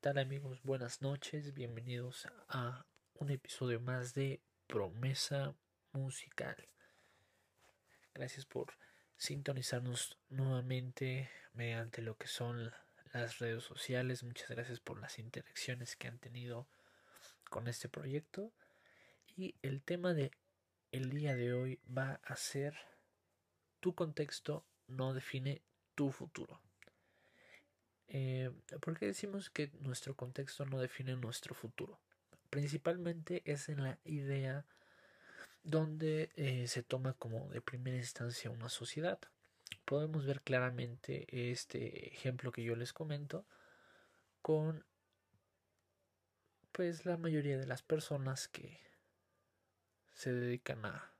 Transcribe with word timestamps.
¿qué 0.00 0.08
tal 0.08 0.16
amigos? 0.16 0.62
Buenas 0.62 1.02
noches, 1.02 1.52
bienvenidos 1.52 2.26
a 2.48 2.86
un 3.16 3.30
episodio 3.30 3.80
más 3.80 4.14
de 4.14 4.40
Promesa 4.66 5.54
Musical. 5.92 6.56
Gracias 8.14 8.46
por 8.46 8.72
sintonizarnos 9.18 10.16
nuevamente 10.30 11.28
mediante 11.52 12.00
lo 12.00 12.16
que 12.16 12.28
son 12.28 12.72
las 13.12 13.40
redes 13.40 13.62
sociales. 13.62 14.22
Muchas 14.22 14.48
gracias 14.48 14.80
por 14.80 14.98
las 14.98 15.18
interacciones 15.18 15.96
que 15.96 16.08
han 16.08 16.18
tenido 16.18 16.66
con 17.50 17.68
este 17.68 17.90
proyecto. 17.90 18.54
Y 19.36 19.54
el 19.60 19.82
tema 19.82 20.14
de 20.14 20.30
el 20.92 21.10
día 21.10 21.36
de 21.36 21.52
hoy 21.52 21.78
va 21.86 22.22
a 22.24 22.36
ser 22.36 22.74
tu 23.80 23.94
contexto 23.94 24.64
no 24.86 25.12
define 25.12 25.60
tu 25.94 26.10
futuro. 26.10 26.58
Eh, 28.12 28.50
¿Por 28.80 28.98
qué 28.98 29.06
decimos 29.06 29.50
que 29.50 29.70
nuestro 29.80 30.16
contexto 30.16 30.66
no 30.66 30.80
define 30.80 31.14
nuestro 31.16 31.54
futuro? 31.54 32.00
Principalmente 32.50 33.42
es 33.44 33.68
en 33.68 33.84
la 33.84 33.98
idea 34.04 34.66
donde 35.62 36.30
eh, 36.34 36.66
se 36.66 36.82
toma 36.82 37.12
como 37.14 37.48
de 37.50 37.60
primera 37.60 37.96
instancia 37.96 38.50
una 38.50 38.68
sociedad. 38.68 39.20
Podemos 39.84 40.26
ver 40.26 40.40
claramente 40.40 41.52
este 41.52 42.08
ejemplo 42.08 42.50
que 42.50 42.64
yo 42.64 42.74
les 42.74 42.92
comento 42.92 43.46
con 44.42 44.84
pues 46.72 47.04
la 47.04 47.16
mayoría 47.16 47.58
de 47.58 47.66
las 47.66 47.82
personas 47.82 48.48
que 48.48 48.80
se 50.14 50.32
dedican 50.32 50.84
a 50.84 51.12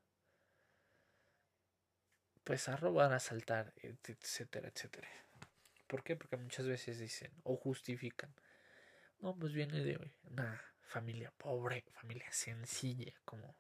pues 2.43 2.69
a 2.69 2.75
robar, 2.77 3.13
a 3.13 3.17
asaltar, 3.17 3.73
etcétera, 3.77 4.69
etcétera. 4.69 5.09
¿Por 5.91 6.05
qué? 6.05 6.15
Porque 6.15 6.37
muchas 6.37 6.69
veces 6.69 7.01
dicen 7.01 7.33
o 7.43 7.57
justifican. 7.57 8.33
No, 9.19 9.37
pues 9.37 9.53
viene 9.53 9.81
de 9.83 9.99
una 10.23 10.63
familia 10.83 11.33
pobre, 11.37 11.85
familia 11.91 12.31
sencilla, 12.31 13.13
como 13.25 13.57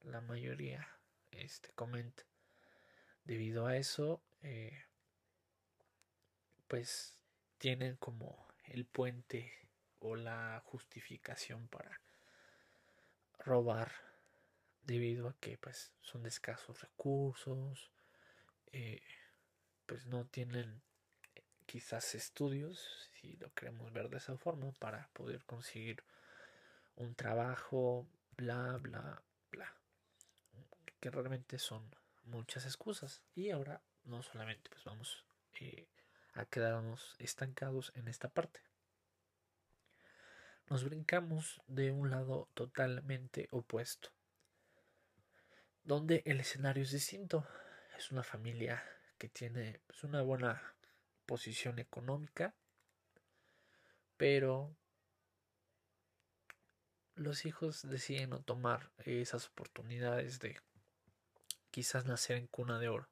la 0.00 0.22
mayoría 0.22 0.88
este, 1.32 1.68
comenta. 1.74 2.22
Debido 3.24 3.66
a 3.66 3.76
eso, 3.76 4.22
eh, 4.42 4.86
pues 6.66 7.18
tienen 7.58 7.96
como 7.96 8.48
el 8.64 8.86
puente 8.86 9.52
o 9.98 10.16
la 10.16 10.62
justificación 10.64 11.68
para 11.68 12.00
robar 13.40 13.92
debido 14.84 15.28
a 15.28 15.36
que 15.40 15.58
pues 15.58 15.92
son 16.00 16.22
de 16.22 16.30
escasos 16.30 16.80
recursos 16.80 17.90
eh, 18.72 19.02
pues 19.84 20.06
no 20.06 20.24
tienen 20.24 20.80
quizás 21.66 22.14
estudios, 22.14 23.10
si 23.20 23.36
lo 23.36 23.52
queremos 23.52 23.92
ver 23.92 24.08
de 24.08 24.18
esa 24.18 24.36
forma, 24.38 24.72
para 24.72 25.08
poder 25.12 25.44
conseguir 25.44 26.02
un 26.96 27.14
trabajo, 27.14 28.06
bla, 28.36 28.78
bla, 28.78 29.22
bla. 29.50 29.74
Que 31.00 31.10
realmente 31.10 31.58
son 31.58 31.94
muchas 32.24 32.64
excusas. 32.64 33.22
Y 33.34 33.50
ahora 33.50 33.82
no 34.04 34.22
solamente 34.22 34.70
pues 34.70 34.84
vamos 34.84 35.24
eh, 35.60 35.88
a 36.34 36.44
quedarnos 36.44 37.14
estancados 37.18 37.92
en 37.94 38.08
esta 38.08 38.28
parte. 38.28 38.60
Nos 40.68 40.84
brincamos 40.84 41.60
de 41.68 41.92
un 41.92 42.10
lado 42.10 42.48
totalmente 42.54 43.48
opuesto, 43.52 44.10
donde 45.84 46.22
el 46.26 46.40
escenario 46.40 46.82
es 46.82 46.90
distinto. 46.90 47.46
Es 47.96 48.10
una 48.10 48.24
familia 48.24 48.84
que 49.16 49.28
tiene 49.28 49.80
pues, 49.86 50.02
una 50.02 50.22
buena 50.22 50.75
posición 51.26 51.78
económica, 51.78 52.54
pero 54.16 54.74
los 57.14 57.44
hijos 57.46 57.88
deciden 57.88 58.30
no 58.30 58.40
tomar 58.40 58.90
esas 58.98 59.48
oportunidades 59.48 60.38
de 60.38 60.60
quizás 61.70 62.06
nacer 62.06 62.36
en 62.36 62.46
cuna 62.46 62.78
de 62.78 62.88
oro, 62.88 63.08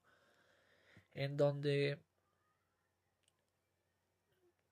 en 1.13 1.37
donde 1.37 1.99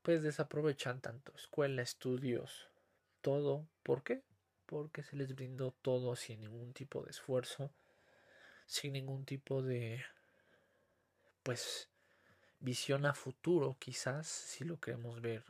pues 0.02 0.22
desaprovechan 0.22 1.00
tanto 1.00 1.32
escuela, 1.36 1.82
estudios, 1.82 2.68
todo. 3.20 3.66
¿Por 3.82 4.02
qué? 4.02 4.22
Porque 4.66 5.02
se 5.02 5.16
les 5.16 5.34
brindó 5.34 5.72
todo 5.82 6.16
sin 6.16 6.40
ningún 6.40 6.72
tipo 6.72 7.02
de 7.02 7.10
esfuerzo, 7.10 7.72
sin 8.66 8.94
ningún 8.94 9.24
tipo 9.24 9.62
de 9.62 10.04
pues 11.42 11.88
visión 12.62 13.04
a 13.06 13.14
futuro, 13.14 13.76
quizás, 13.78 14.26
si 14.26 14.64
lo 14.64 14.80
queremos 14.80 15.20
ver 15.20 15.44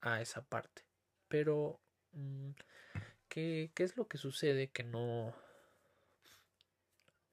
a 0.00 0.20
esa 0.20 0.42
parte. 0.42 0.82
Pero, 1.28 1.80
mm, 2.12 2.50
¿qué, 3.28 3.70
¿qué, 3.74 3.82
es 3.82 3.96
lo 3.96 4.06
que 4.06 4.18
sucede? 4.18 4.68
Que 4.70 4.84
no, 4.84 5.34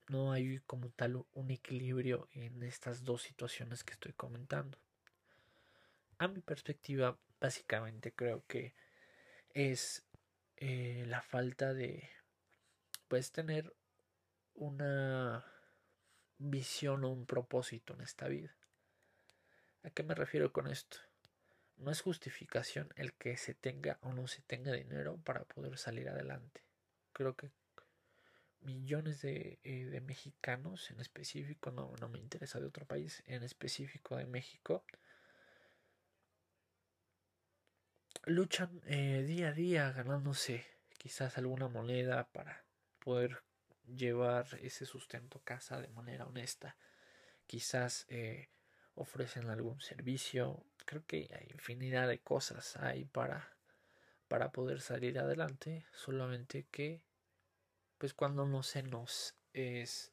no 0.09 0.31
hay 0.31 0.59
como 0.65 0.89
tal 0.89 1.23
un 1.33 1.51
equilibrio 1.51 2.27
en 2.33 2.63
estas 2.63 3.03
dos 3.03 3.21
situaciones 3.21 3.83
que 3.83 3.93
estoy 3.93 4.13
comentando. 4.13 4.77
A 6.17 6.27
mi 6.27 6.41
perspectiva, 6.41 7.17
básicamente 7.39 8.13
creo 8.13 8.43
que 8.47 8.73
es 9.53 10.03
eh, 10.57 11.05
la 11.07 11.21
falta 11.21 11.73
de, 11.73 12.09
pues, 13.07 13.31
tener 13.31 13.73
una 14.55 15.45
visión 16.37 17.03
o 17.03 17.09
un 17.09 17.25
propósito 17.25 17.93
en 17.93 18.01
esta 18.01 18.27
vida. 18.27 18.55
¿A 19.83 19.89
qué 19.89 20.03
me 20.03 20.15
refiero 20.15 20.51
con 20.53 20.67
esto? 20.67 20.97
No 21.77 21.91
es 21.91 22.01
justificación 22.01 22.89
el 22.95 23.13
que 23.13 23.37
se 23.37 23.53
tenga 23.53 23.97
o 24.01 24.13
no 24.13 24.27
se 24.27 24.41
tenga 24.43 24.71
dinero 24.73 25.17
para 25.23 25.43
poder 25.43 25.77
salir 25.77 26.09
adelante. 26.09 26.61
Creo 27.13 27.35
que 27.35 27.49
millones 28.61 29.21
de, 29.21 29.59
eh, 29.63 30.01
mexicanos 30.01 30.91
en 30.91 30.99
específico, 30.99 31.71
no, 31.71 31.93
no 31.99 32.09
me 32.09 32.19
interesa 32.19 32.59
de 32.59 32.67
otro 32.67 32.85
país, 32.85 33.23
en 33.25 33.43
específico 33.43 34.15
de 34.17 34.27
México, 34.27 34.83
luchan 38.25 38.81
eh, 38.85 39.23
día 39.23 39.49
a 39.49 39.53
día 39.53 39.91
ganándose 39.91 40.65
quizás 40.97 41.37
alguna 41.39 41.67
moneda 41.67 42.27
para 42.31 42.63
poder 42.99 43.43
llevar 43.87 44.47
ese 44.61 44.85
sustento 44.85 45.39
a 45.39 45.43
casa 45.43 45.81
de 45.81 45.87
manera 45.87 46.25
honesta. 46.25 46.77
Quizás 47.47 48.05
eh, 48.09 48.49
ofrecen 48.95 49.49
algún 49.49 49.81
servicio. 49.81 50.63
Creo 50.85 51.05
que 51.05 51.29
hay 51.33 51.47
infinidad 51.51 52.07
de 52.07 52.19
cosas 52.19 52.77
ahí 52.77 53.05
para, 53.05 53.55
para 54.27 54.51
poder 54.51 54.81
salir 54.81 55.19
adelante. 55.19 55.85
Solamente 55.93 56.65
que, 56.71 57.03
pues 57.97 58.13
cuando 58.13 58.45
no 58.45 58.63
se 58.63 58.83
nos 58.83 59.35
es 59.53 60.11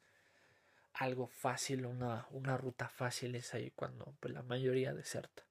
algo 0.94 1.28
fácil, 1.28 1.86
una, 1.86 2.26
una 2.30 2.56
ruta 2.56 2.88
fácil 2.88 3.34
es 3.34 3.54
ahí 3.54 3.70
cuando 3.70 4.16
pues, 4.20 4.34
la 4.34 4.42
mayoría 4.42 4.94
deserta. 4.94 5.44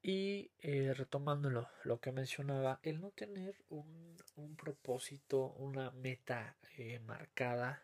Y 0.00 0.52
eh, 0.60 0.94
retomando 0.94 1.50
lo, 1.50 2.00
que 2.00 2.12
mencionaba, 2.12 2.80
el 2.82 3.00
no 3.00 3.10
tener 3.10 3.56
un, 3.68 4.16
un 4.36 4.56
propósito, 4.56 5.52
una 5.58 5.90
meta 5.90 6.56
eh, 6.76 7.00
marcada, 7.00 7.82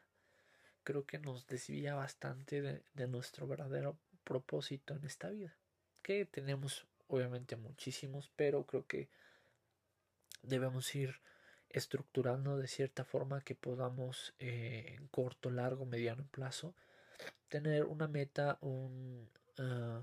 creo 0.85 1.05
que 1.07 1.19
nos 1.19 1.47
desvía 1.47 1.95
bastante 1.95 2.63
de, 2.63 3.07
nuestro 3.09 3.47
verdadero 3.47 3.99
propósito 4.23 4.95
en 4.95 5.05
esta 5.05 5.31
vida. 5.31 5.57
Que 6.03 6.27
tenemos 6.27 6.87
obviamente 7.09 7.57
muchísimos, 7.57 8.31
pero 8.37 8.65
creo 8.65 8.87
que 8.87 9.09
debemos 10.43 10.95
ir 10.95 11.21
estructurando 11.71 12.57
de 12.57 12.69
cierta 12.69 13.05
forma 13.05 13.43
que 13.43 13.55
podamos 13.55 14.35
eh, 14.39 14.95
en 14.97 15.09
corto, 15.09 15.51
largo, 15.51 15.87
mediano 15.87 16.27
plazo 16.31 16.75
tener 17.49 17.85
una 17.85 18.09
meta, 18.09 18.59
un, 18.61 19.29
ah, 19.59 20.03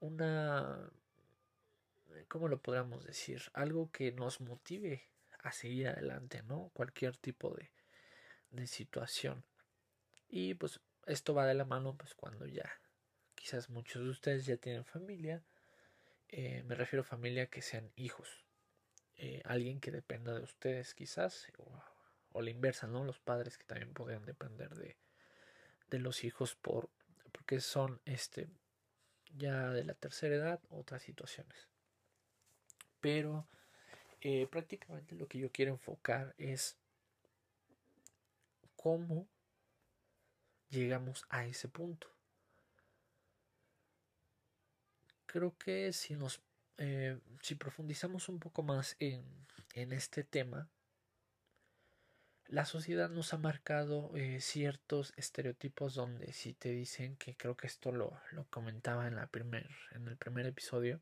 una, 0.00 0.90
¿cómo 2.28 2.48
lo 2.48 2.60
podríamos 2.60 3.04
decir? 3.04 3.42
Algo 3.52 3.90
que 3.92 4.12
nos 4.12 4.40
motive 4.40 5.08
a 5.42 5.52
seguir 5.52 5.88
adelante, 5.88 6.42
¿no? 6.42 6.70
Cualquier 6.74 7.16
tipo 7.16 7.54
de, 7.54 7.70
de 8.52 8.66
situación. 8.66 9.44
Y 10.28 10.54
pues 10.54 10.80
esto 11.06 11.34
va 11.34 11.46
de 11.46 11.54
la 11.54 11.64
mano 11.64 11.96
pues 11.96 12.14
cuando 12.14 12.46
ya 12.46 12.70
quizás 13.34 13.68
muchos 13.70 14.02
de 14.04 14.10
ustedes 14.10 14.46
ya 14.46 14.56
tienen 14.56 14.84
familia. 14.84 15.42
Eh, 16.28 16.62
me 16.64 16.74
refiero 16.74 17.02
a 17.02 17.04
familia 17.04 17.48
que 17.48 17.62
sean 17.62 17.92
hijos. 17.96 18.44
Eh, 19.16 19.42
alguien 19.44 19.80
que 19.80 19.90
dependa 19.90 20.32
de 20.32 20.42
ustedes 20.42 20.94
quizás. 20.94 21.46
O, 22.32 22.40
la 22.40 22.50
inversa, 22.50 22.86
¿no? 22.86 23.04
Los 23.04 23.18
padres 23.18 23.58
que 23.58 23.64
también 23.64 23.92
podrían 23.92 24.24
depender 24.24 24.74
de, 24.74 24.96
de 25.90 25.98
los 25.98 26.24
hijos 26.24 26.54
por 26.56 26.88
porque 27.32 27.60
son 27.60 28.00
este 28.04 28.48
ya 29.34 29.70
de 29.70 29.84
la 29.84 29.94
tercera 29.94 30.34
edad 30.34 30.60
otras 30.70 31.02
situaciones 31.02 31.68
pero 33.00 33.46
eh, 34.20 34.46
prácticamente 34.46 35.14
lo 35.16 35.26
que 35.26 35.38
yo 35.38 35.50
quiero 35.50 35.72
enfocar 35.72 36.34
es 36.38 36.78
cómo 38.82 39.28
llegamos 40.70 41.24
a 41.28 41.46
ese 41.46 41.68
punto. 41.68 42.12
creo 45.32 45.56
que 45.56 45.92
si 45.94 46.14
nos 46.14 46.42
eh, 46.76 47.18
si 47.40 47.54
profundizamos 47.54 48.28
un 48.28 48.38
poco 48.38 48.62
más 48.62 48.96
en, 48.98 49.24
en, 49.74 49.92
este 49.92 50.24
tema, 50.24 50.68
la 52.46 52.66
sociedad 52.66 53.08
nos 53.08 53.32
ha 53.32 53.38
marcado 53.38 54.14
eh, 54.16 54.40
ciertos 54.40 55.14
estereotipos 55.16 55.94
donde 55.94 56.32
si 56.32 56.52
te 56.52 56.70
dicen 56.70 57.16
que 57.16 57.34
creo 57.34 57.56
que 57.56 57.66
esto 57.66 57.92
lo, 57.92 58.20
lo 58.32 58.44
comentaba 58.48 59.06
en 59.06 59.16
la 59.16 59.26
primer, 59.26 59.70
en 59.92 60.06
el 60.08 60.16
primer 60.16 60.46
episodio, 60.46 61.00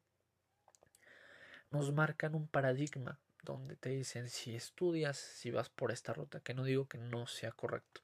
nos 1.70 1.92
marcan 1.92 2.34
un 2.34 2.46
paradigma 2.46 3.18
donde 3.44 3.76
te 3.76 3.90
dicen 3.90 4.28
si 4.28 4.54
estudias, 4.54 5.18
si 5.18 5.50
vas 5.50 5.68
por 5.68 5.92
esta 5.92 6.12
ruta, 6.12 6.40
que 6.40 6.54
no 6.54 6.64
digo 6.64 6.88
que 6.88 6.98
no 6.98 7.26
sea 7.26 7.52
correcto 7.52 8.02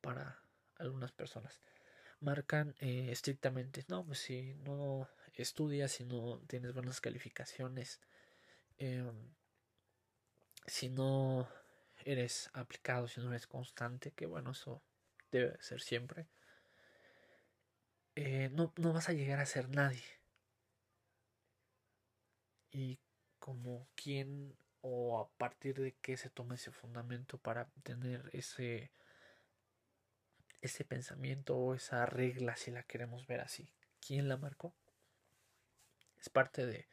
para 0.00 0.40
algunas 0.78 1.12
personas, 1.12 1.60
marcan 2.20 2.74
eh, 2.80 3.08
estrictamente, 3.10 3.84
no, 3.88 4.04
pues 4.04 4.20
si 4.20 4.54
no 4.64 5.08
estudias, 5.34 5.92
si 5.92 6.04
no 6.04 6.40
tienes 6.46 6.72
buenas 6.74 7.00
calificaciones, 7.00 8.00
eh, 8.78 9.10
si 10.66 10.88
no 10.88 11.48
eres 12.04 12.50
aplicado, 12.52 13.08
si 13.08 13.20
no 13.20 13.30
eres 13.30 13.46
constante, 13.46 14.12
que 14.12 14.26
bueno, 14.26 14.52
eso 14.52 14.82
debe 15.30 15.56
ser 15.62 15.80
siempre, 15.80 16.28
eh, 18.16 18.50
no, 18.52 18.72
no 18.76 18.92
vas 18.92 19.08
a 19.08 19.12
llegar 19.12 19.38
a 19.40 19.46
ser 19.46 19.68
nadie. 19.68 20.02
Y 22.70 22.98
como 23.38 23.88
quién 23.94 24.56
o 24.80 25.18
a 25.20 25.28
partir 25.38 25.80
de 25.80 25.94
qué 26.00 26.16
se 26.16 26.30
toma 26.30 26.54
ese 26.54 26.70
fundamento 26.70 27.38
para 27.38 27.66
tener 27.82 28.30
ese 28.32 28.92
ese 30.60 30.84
pensamiento 30.84 31.56
o 31.56 31.74
esa 31.74 32.04
regla 32.06 32.56
si 32.56 32.70
la 32.70 32.82
queremos 32.82 33.26
ver 33.26 33.40
así 33.40 33.72
quién 34.00 34.28
la 34.28 34.36
marcó 34.36 34.74
es 36.20 36.28
parte 36.28 36.66
de 36.66 36.88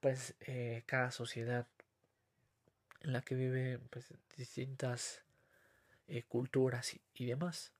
pues 0.00 0.34
eh, 0.40 0.82
cada 0.86 1.10
sociedad 1.10 1.66
en 3.00 3.12
la 3.12 3.22
que 3.22 3.34
vive 3.34 3.78
pues 3.90 4.12
distintas 4.36 5.22
eh, 6.06 6.22
culturas 6.24 6.94
y, 6.94 7.02
y, 7.14 7.26
demás. 7.26 7.72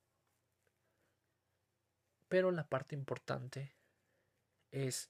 Pero 2.28 2.50
la 2.50 2.68
parte 2.68 2.94
importante 2.94 3.72
es 4.70 5.08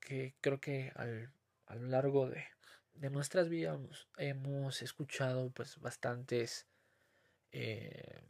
que 0.00 0.34
creo 0.40 0.60
que 0.60 0.92
al, 0.94 1.32
a 1.74 1.76
lo 1.76 1.88
largo 1.88 2.30
de, 2.30 2.44
de 2.94 3.10
nuestras 3.10 3.48
vidas 3.48 3.78
hemos 4.16 4.80
escuchado 4.80 5.50
pues 5.50 5.80
bastantes 5.80 6.66
eh, 7.50 8.22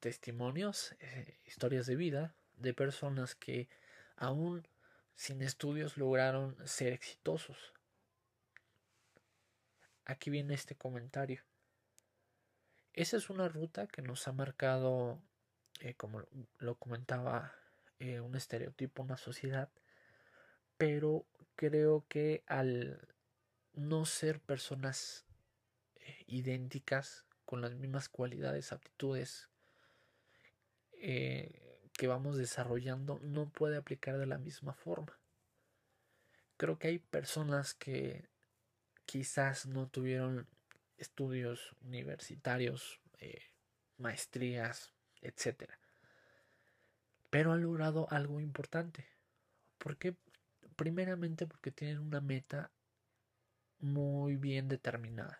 testimonios, 0.00 0.96
eh, 1.00 1.38
historias 1.44 1.84
de 1.86 1.96
vida 1.96 2.34
de 2.56 2.72
personas 2.72 3.34
que 3.34 3.68
aún 4.16 4.66
sin 5.14 5.42
estudios 5.42 5.98
lograron 5.98 6.56
ser 6.66 6.94
exitosos. 6.94 7.74
Aquí 10.06 10.30
viene 10.30 10.54
este 10.54 10.74
comentario. 10.74 11.42
Esa 12.94 13.18
es 13.18 13.28
una 13.28 13.48
ruta 13.48 13.86
que 13.88 14.00
nos 14.00 14.26
ha 14.26 14.32
marcado, 14.32 15.20
eh, 15.80 15.92
como 15.94 16.22
lo 16.58 16.76
comentaba, 16.76 17.54
un 17.98 18.36
estereotipo, 18.36 19.02
una 19.02 19.16
sociedad 19.16 19.70
pero 20.76 21.24
creo 21.56 22.04
que 22.08 22.44
al 22.46 23.08
no 23.74 24.04
ser 24.04 24.40
personas 24.40 25.26
eh, 25.96 26.24
idénticas 26.26 27.24
con 27.44 27.60
las 27.60 27.74
mismas 27.74 28.08
cualidades, 28.08 28.72
aptitudes 28.72 29.48
eh, 30.92 31.90
que 31.92 32.06
vamos 32.06 32.36
desarrollando, 32.36 33.18
no 33.22 33.48
puede 33.48 33.76
aplicar 33.76 34.18
de 34.18 34.26
la 34.26 34.38
misma 34.38 34.74
forma. 34.74 35.18
Creo 36.56 36.78
que 36.78 36.88
hay 36.88 36.98
personas 36.98 37.74
que 37.74 38.28
quizás 39.04 39.66
no 39.66 39.88
tuvieron 39.88 40.46
estudios 40.96 41.74
universitarios, 41.82 43.00
eh, 43.18 43.42
maestrías, 43.98 44.92
etc. 45.20 45.70
Pero 47.30 47.52
han 47.52 47.62
logrado 47.62 48.08
algo 48.10 48.40
importante. 48.40 49.06
¿Por 49.78 49.96
qué? 49.96 50.16
Primeramente 50.76 51.46
porque 51.46 51.72
tienen 51.72 51.98
una 51.98 52.20
meta 52.20 52.70
muy 53.80 54.36
bien 54.36 54.68
determinada. 54.68 55.38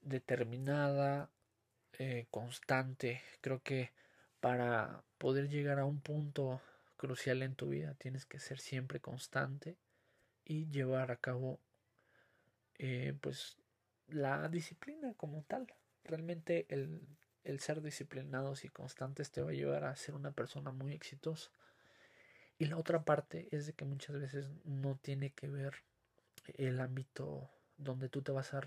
Determinada, 0.00 1.30
eh, 1.98 2.26
constante. 2.30 3.22
Creo 3.40 3.62
que 3.62 3.92
para 4.40 5.04
poder 5.18 5.48
llegar 5.48 5.78
a 5.78 5.84
un 5.84 6.00
punto 6.00 6.60
crucial 6.96 7.42
en 7.42 7.54
tu 7.54 7.68
vida 7.68 7.94
tienes 7.94 8.24
que 8.26 8.38
ser 8.38 8.58
siempre 8.58 9.00
constante 9.00 9.76
y 10.44 10.66
llevar 10.68 11.10
a 11.10 11.16
cabo 11.16 11.60
eh, 12.78 13.14
pues 13.20 13.56
la 14.08 14.48
disciplina 14.48 15.14
como 15.14 15.42
tal. 15.44 15.66
Realmente 16.04 16.66
el, 16.68 17.00
el 17.44 17.60
ser 17.60 17.82
disciplinados 17.82 18.64
y 18.64 18.68
constantes 18.68 19.30
te 19.30 19.42
va 19.42 19.50
a 19.50 19.54
llevar 19.54 19.84
a 19.84 19.96
ser 19.96 20.14
una 20.14 20.32
persona 20.32 20.70
muy 20.70 20.92
exitosa. 20.92 21.50
Y 22.58 22.66
la 22.66 22.78
otra 22.78 23.04
parte 23.04 23.48
es 23.50 23.66
de 23.66 23.74
que 23.74 23.84
muchas 23.84 24.18
veces 24.18 24.48
no 24.64 24.96
tiene 24.96 25.30
que 25.30 25.48
ver 25.48 25.84
el 26.54 26.80
ámbito 26.80 27.50
donde 27.76 28.08
tú 28.08 28.22
te 28.22 28.32
vas 28.32 28.54
a, 28.54 28.60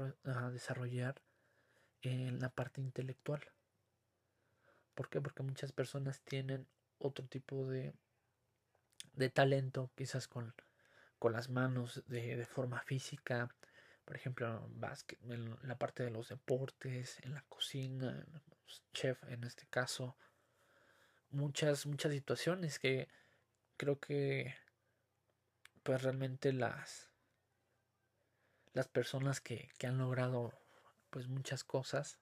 desarrollar 0.51 1.21
en 2.01 2.39
la 2.39 2.49
parte 2.49 2.81
intelectual. 2.81 3.41
¿Por 4.93 5.09
qué? 5.09 5.21
Porque 5.21 5.43
muchas 5.43 5.71
personas 5.71 6.21
tienen 6.21 6.67
otro 6.99 7.25
tipo 7.25 7.65
de, 7.65 7.93
de 9.13 9.29
talento, 9.29 9.91
quizás 9.95 10.27
con, 10.27 10.53
con 11.17 11.33
las 11.33 11.49
manos, 11.49 12.03
de, 12.07 12.35
de, 12.35 12.45
forma 12.45 12.81
física, 12.81 13.49
por 14.05 14.15
ejemplo, 14.15 14.69
en, 15.23 15.31
en 15.31 15.67
la 15.67 15.77
parte 15.77 16.03
de 16.03 16.11
los 16.11 16.29
deportes, 16.29 17.19
en 17.23 17.33
la 17.33 17.41
cocina, 17.43 18.25
chef 18.93 19.23
en 19.23 19.43
este 19.43 19.65
caso, 19.67 20.15
muchas, 21.31 21.85
muchas 21.85 22.11
situaciones 22.11 22.79
que 22.79 23.07
creo 23.79 23.97
que 23.99 24.53
pues 25.83 26.03
realmente 26.03 26.51
las 26.51 27.09
las 28.73 28.87
personas 28.89 29.39
que, 29.39 29.71
que 29.77 29.87
han 29.87 29.97
logrado 29.97 30.53
pues 31.09 31.27
muchas 31.27 31.63
cosas 31.63 32.19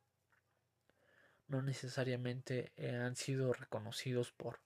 no 1.47 1.61
necesariamente 1.63 2.71
eh, 2.77 2.95
han 2.95 3.15
sido 3.15 3.53
reconocidos 3.53 4.31
por 4.31 4.59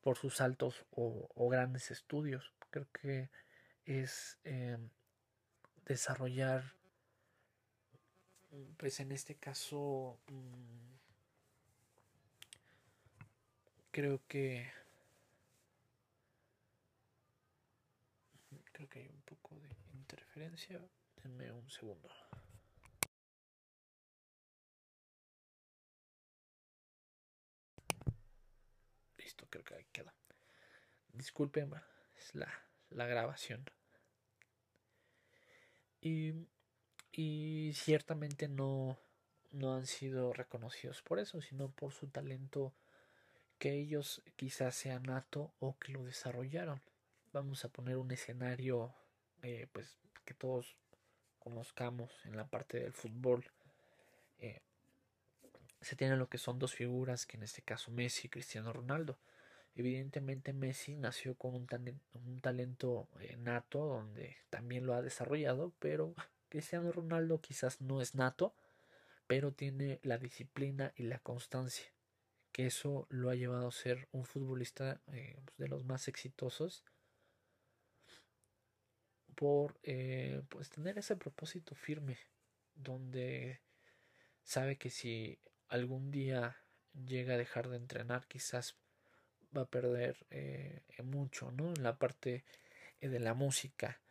por 0.00 0.16
sus 0.16 0.40
altos 0.40 0.86
o, 0.92 1.28
grandes 1.50 1.90
estudios. 1.90 2.54
Creo 2.70 2.86
que 2.90 3.28
es 3.84 4.38
eh, 4.44 4.78
desarrollar 5.84 6.64
pues 8.78 8.98
en 9.00 9.12
este 9.12 9.34
caso 9.34 10.18
mmm, 10.28 10.96
creo 13.90 14.22
que 14.26 14.79
Creo 18.80 18.88
que 18.88 19.00
hay 19.00 19.08
un 19.08 19.20
poco 19.20 19.60
de 19.60 19.68
interferencia. 19.92 20.80
Denme 21.22 21.52
un 21.52 21.68
segundo. 21.68 22.08
Listo, 29.18 29.46
creo 29.50 29.64
que 29.64 29.74
ahí 29.74 29.86
queda. 29.92 30.14
Disculpen, 31.12 31.74
es 32.16 32.34
la, 32.34 32.50
la 32.88 33.04
grabación. 33.04 33.66
Y, 36.00 36.48
y 37.12 37.72
ciertamente 37.74 38.48
no, 38.48 38.98
no 39.50 39.74
han 39.74 39.86
sido 39.86 40.32
reconocidos 40.32 41.02
por 41.02 41.18
eso, 41.18 41.42
sino 41.42 41.70
por 41.70 41.92
su 41.92 42.08
talento 42.08 42.72
que 43.58 43.74
ellos 43.74 44.22
quizás 44.36 44.74
sean 44.74 45.02
nato 45.02 45.52
o 45.58 45.78
que 45.78 45.92
lo 45.92 46.02
desarrollaron 46.02 46.80
vamos 47.32 47.64
a 47.64 47.68
poner 47.68 47.96
un 47.96 48.10
escenario 48.10 48.92
eh, 49.42 49.68
pues 49.72 49.98
que 50.24 50.34
todos 50.34 50.76
conozcamos 51.38 52.12
en 52.24 52.36
la 52.36 52.46
parte 52.46 52.80
del 52.80 52.92
fútbol. 52.92 53.44
Eh, 54.38 54.60
se 55.80 55.96
tienen 55.96 56.18
lo 56.18 56.28
que 56.28 56.38
son 56.38 56.58
dos 56.58 56.74
figuras 56.74 57.26
que 57.26 57.36
en 57.36 57.42
este 57.42 57.62
caso 57.62 57.90
Messi 57.90 58.26
y 58.26 58.30
Cristiano 58.30 58.72
Ronaldo. 58.72 59.18
Evidentemente 59.74 60.52
Messi 60.52 60.96
nació 60.96 61.36
con 61.36 61.54
un, 61.54 61.66
talento 62.40 63.08
eh, 63.20 63.36
nato 63.36 63.86
donde 63.86 64.36
también 64.50 64.84
lo 64.84 64.94
ha 64.94 65.02
desarrollado 65.02 65.72
pero 65.78 66.14
Cristiano 66.48 66.90
Ronaldo 66.90 67.40
quizás 67.40 67.80
no 67.80 68.02
es 68.02 68.14
nato 68.14 68.52
pero 69.28 69.52
tiene 69.52 70.00
la 70.02 70.18
disciplina 70.18 70.92
y 70.96 71.04
la 71.04 71.20
constancia 71.20 71.86
que 72.50 72.66
eso 72.66 73.06
lo 73.10 73.30
ha 73.30 73.36
llevado 73.36 73.68
a 73.68 73.72
ser 73.72 74.08
un 74.10 74.24
futbolista 74.24 75.00
pues, 75.06 75.36
de 75.56 75.68
los 75.68 75.84
más 75.84 76.08
exitosos 76.08 76.84
por 79.40 79.80
eh, 79.84 80.42
pues 80.50 80.68
tener 80.68 80.98
ese 80.98 81.16
propósito 81.16 81.74
firme 81.74 82.18
donde 82.74 83.62
sabe 84.42 84.76
que 84.76 84.90
si 84.90 85.38
algún 85.68 86.10
día 86.10 86.58
llega 87.06 87.32
a 87.32 87.38
dejar 87.38 87.70
de 87.70 87.78
entrenar 87.78 88.26
quizás 88.28 88.76
va 89.56 89.62
a 89.62 89.70
perder 89.70 90.26
eh, 90.28 90.82
mucho, 91.02 91.52
¿no? 91.52 91.72
En 91.72 91.82
la 91.82 91.98
parte 91.98 92.44
eh, 93.00 93.08
de 93.08 93.18
la 93.18 93.32
música. 93.32 94.02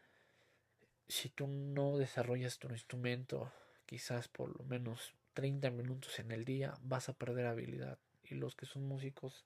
Si 1.08 1.30
tú 1.30 1.46
no 1.46 2.00
desarrollas 2.00 2.58
tu 2.58 2.68
instrumento, 2.70 3.54
quizás 3.86 4.30
por 4.30 4.58
lo 4.58 4.66
menos 4.66 5.14
30 5.34 5.70
minutos 5.70 6.18
en 6.18 6.32
el 6.32 6.44
día, 6.44 6.74
vas 6.82 7.08
a 7.08 7.14
perder 7.14 7.46
habilidad. 7.46 8.00
Y 8.24 8.34
los 8.34 8.56
que 8.56 8.66
son 8.66 8.88
músicos 8.88 9.46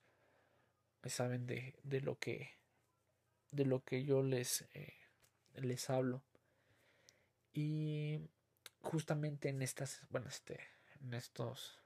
saben 1.04 1.46
de, 1.46 1.74
de 1.82 2.00
lo 2.00 2.18
que 2.18 2.52
de 3.50 3.66
lo 3.66 3.84
que 3.84 4.02
yo 4.04 4.22
les 4.22 4.64
les 5.54 5.90
hablo. 5.90 6.22
Y 7.52 8.20
justamente 8.80 9.48
en 9.48 9.62
estas 9.62 10.02
bueno 10.10 10.28
este 10.28 10.60
en 11.00 11.14
estos 11.14 11.80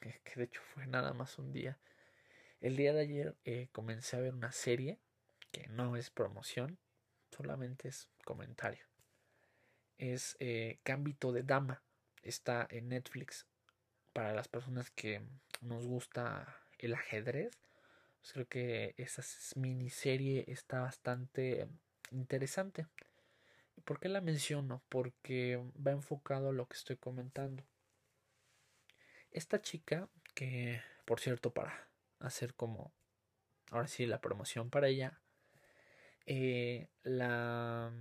que, 0.00 0.20
de 0.36 0.44
hecho 0.44 0.60
fue 0.74 0.86
nada 0.86 1.12
más 1.14 1.38
un 1.38 1.52
día. 1.52 1.78
El 2.60 2.76
día 2.76 2.92
de 2.92 3.00
ayer 3.00 3.36
eh, 3.44 3.68
comencé 3.72 4.16
a 4.16 4.20
ver 4.20 4.34
una 4.34 4.52
serie 4.52 4.98
que 5.50 5.66
no 5.68 5.96
es 5.96 6.10
promoción 6.10 6.78
solamente 7.34 7.88
es 7.88 8.08
comentario. 8.24 8.86
Es 9.98 10.36
eh, 10.40 10.78
Cámbito 10.82 11.32
de 11.32 11.42
Dama. 11.42 11.82
Está 12.22 12.66
en 12.70 12.88
Netflix. 12.88 13.46
Para 14.12 14.32
las 14.32 14.48
personas 14.48 14.90
que 14.90 15.22
nos 15.60 15.86
gusta 15.86 16.60
el 16.78 16.94
ajedrez. 16.94 17.58
Pues 18.24 18.32
creo 18.32 18.48
que 18.48 18.94
esa 18.96 19.22
miniserie 19.54 20.46
está 20.48 20.80
bastante 20.80 21.68
interesante. 22.10 22.86
¿Por 23.84 24.00
qué 24.00 24.08
la 24.08 24.22
menciono? 24.22 24.82
Porque 24.88 25.62
va 25.86 25.90
enfocado 25.90 26.48
a 26.48 26.52
lo 26.54 26.66
que 26.66 26.74
estoy 26.74 26.96
comentando. 26.96 27.66
Esta 29.30 29.60
chica, 29.60 30.08
que 30.34 30.80
por 31.04 31.20
cierto, 31.20 31.52
para 31.52 31.90
hacer 32.18 32.54
como 32.54 32.94
ahora 33.70 33.88
sí 33.88 34.06
la 34.06 34.22
promoción 34.22 34.70
para 34.70 34.88
ella, 34.88 35.20
eh, 36.24 36.88
la. 37.02 37.92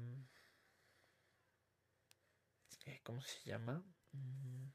Eh, 2.86 3.02
¿Cómo 3.04 3.20
se 3.20 3.42
llama? 3.44 3.84
Mm. 4.14 4.68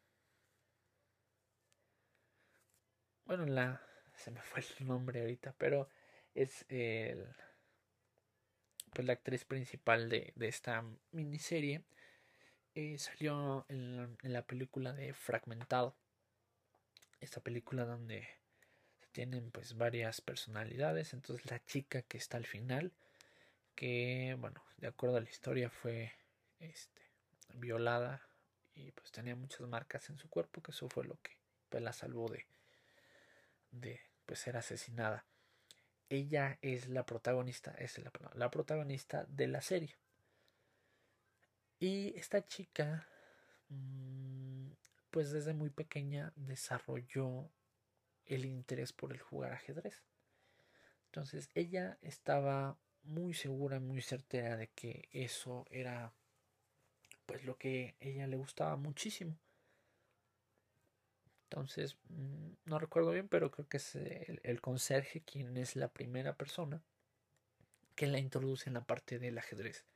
Bueno, 3.24 3.46
la 3.46 3.87
se 4.18 4.30
me 4.30 4.42
fue 4.42 4.62
el 4.78 4.86
nombre 4.86 5.20
ahorita, 5.20 5.54
pero 5.58 5.88
es 6.34 6.64
el, 6.68 7.26
pues 8.92 9.06
la 9.06 9.14
actriz 9.14 9.44
principal 9.44 10.08
de, 10.08 10.32
esta 10.40 10.84
miniserie. 11.12 11.82
Eh, 12.74 12.98
salió 12.98 13.66
en, 13.68 14.16
la 14.22 14.42
película 14.42 14.92
de 14.92 15.14
Fragmentado. 15.14 15.96
Esta 17.20 17.40
película 17.40 17.84
donde 17.84 18.28
se 19.00 19.06
tienen 19.12 19.50
pues 19.50 19.76
varias 19.76 20.20
personalidades. 20.20 21.12
Entonces 21.12 21.50
la 21.50 21.64
chica 21.64 22.02
que 22.02 22.18
está 22.18 22.36
al 22.36 22.46
final, 22.46 22.92
que 23.74 24.36
bueno, 24.38 24.62
de 24.76 24.88
acuerdo 24.88 25.16
a 25.16 25.20
la 25.20 25.30
historia 25.30 25.70
fue 25.70 26.12
este, 26.60 27.02
violada 27.54 28.28
y 28.74 28.92
pues 28.92 29.10
tenía 29.10 29.34
muchas 29.34 29.60
marcas 29.62 30.08
en 30.10 30.18
su 30.18 30.28
cuerpo, 30.28 30.62
que 30.62 30.70
eso 30.70 30.88
fue 30.88 31.04
lo 31.04 31.20
que 31.20 31.36
pues, 31.68 31.82
la 31.82 31.92
salvó 31.92 32.28
de, 32.28 32.46
de 33.72 34.07
pues 34.28 34.40
ser 34.40 34.58
asesinada. 34.58 35.24
Ella 36.10 36.58
es 36.60 36.86
la 36.88 37.06
protagonista, 37.06 37.70
es 37.78 37.98
la, 37.98 38.12
la 38.34 38.50
protagonista 38.50 39.24
de 39.24 39.48
la 39.48 39.62
serie. 39.62 39.96
Y 41.80 42.14
esta 42.14 42.46
chica, 42.46 43.08
mm, 43.70 44.68
pues 45.10 45.32
desde 45.32 45.54
muy 45.54 45.70
pequeña 45.70 46.34
desarrolló 46.36 47.50
el 48.26 48.44
interés 48.44 48.92
por 48.92 49.12
el 49.12 49.20
jugar 49.20 49.52
ajedrez. 49.52 50.02
Entonces 51.06 51.48
ella 51.54 51.96
estaba 52.02 52.76
muy 53.04 53.32
segura, 53.32 53.80
muy 53.80 54.02
certera 54.02 54.58
de 54.58 54.68
que 54.68 55.08
eso 55.10 55.64
era 55.70 56.12
pues 57.24 57.44
lo 57.44 57.56
que 57.56 57.96
ella 58.00 58.26
le 58.26 58.36
gustaba 58.36 58.76
muchísimo. 58.76 59.38
Entonces, 61.50 61.96
mm, 62.10 62.50
no 62.66 62.78
recuerdo 62.78 63.10
bien, 63.12 63.28
pero 63.28 63.50
creo 63.50 63.66
que 63.68 63.78
es 63.78 63.94
el, 63.96 64.60
conserje 64.60 65.22
quien 65.22 65.56
es 65.56 65.76
la 65.76 65.88
primera 65.88 66.34
persona 66.36 66.82
que 67.94 68.06
la 68.06 68.18
introduce 68.18 68.68
en 68.68 68.74
la 68.74 68.84
parte 68.84 69.18
del 69.18 69.38
ajedrez. 69.38 69.86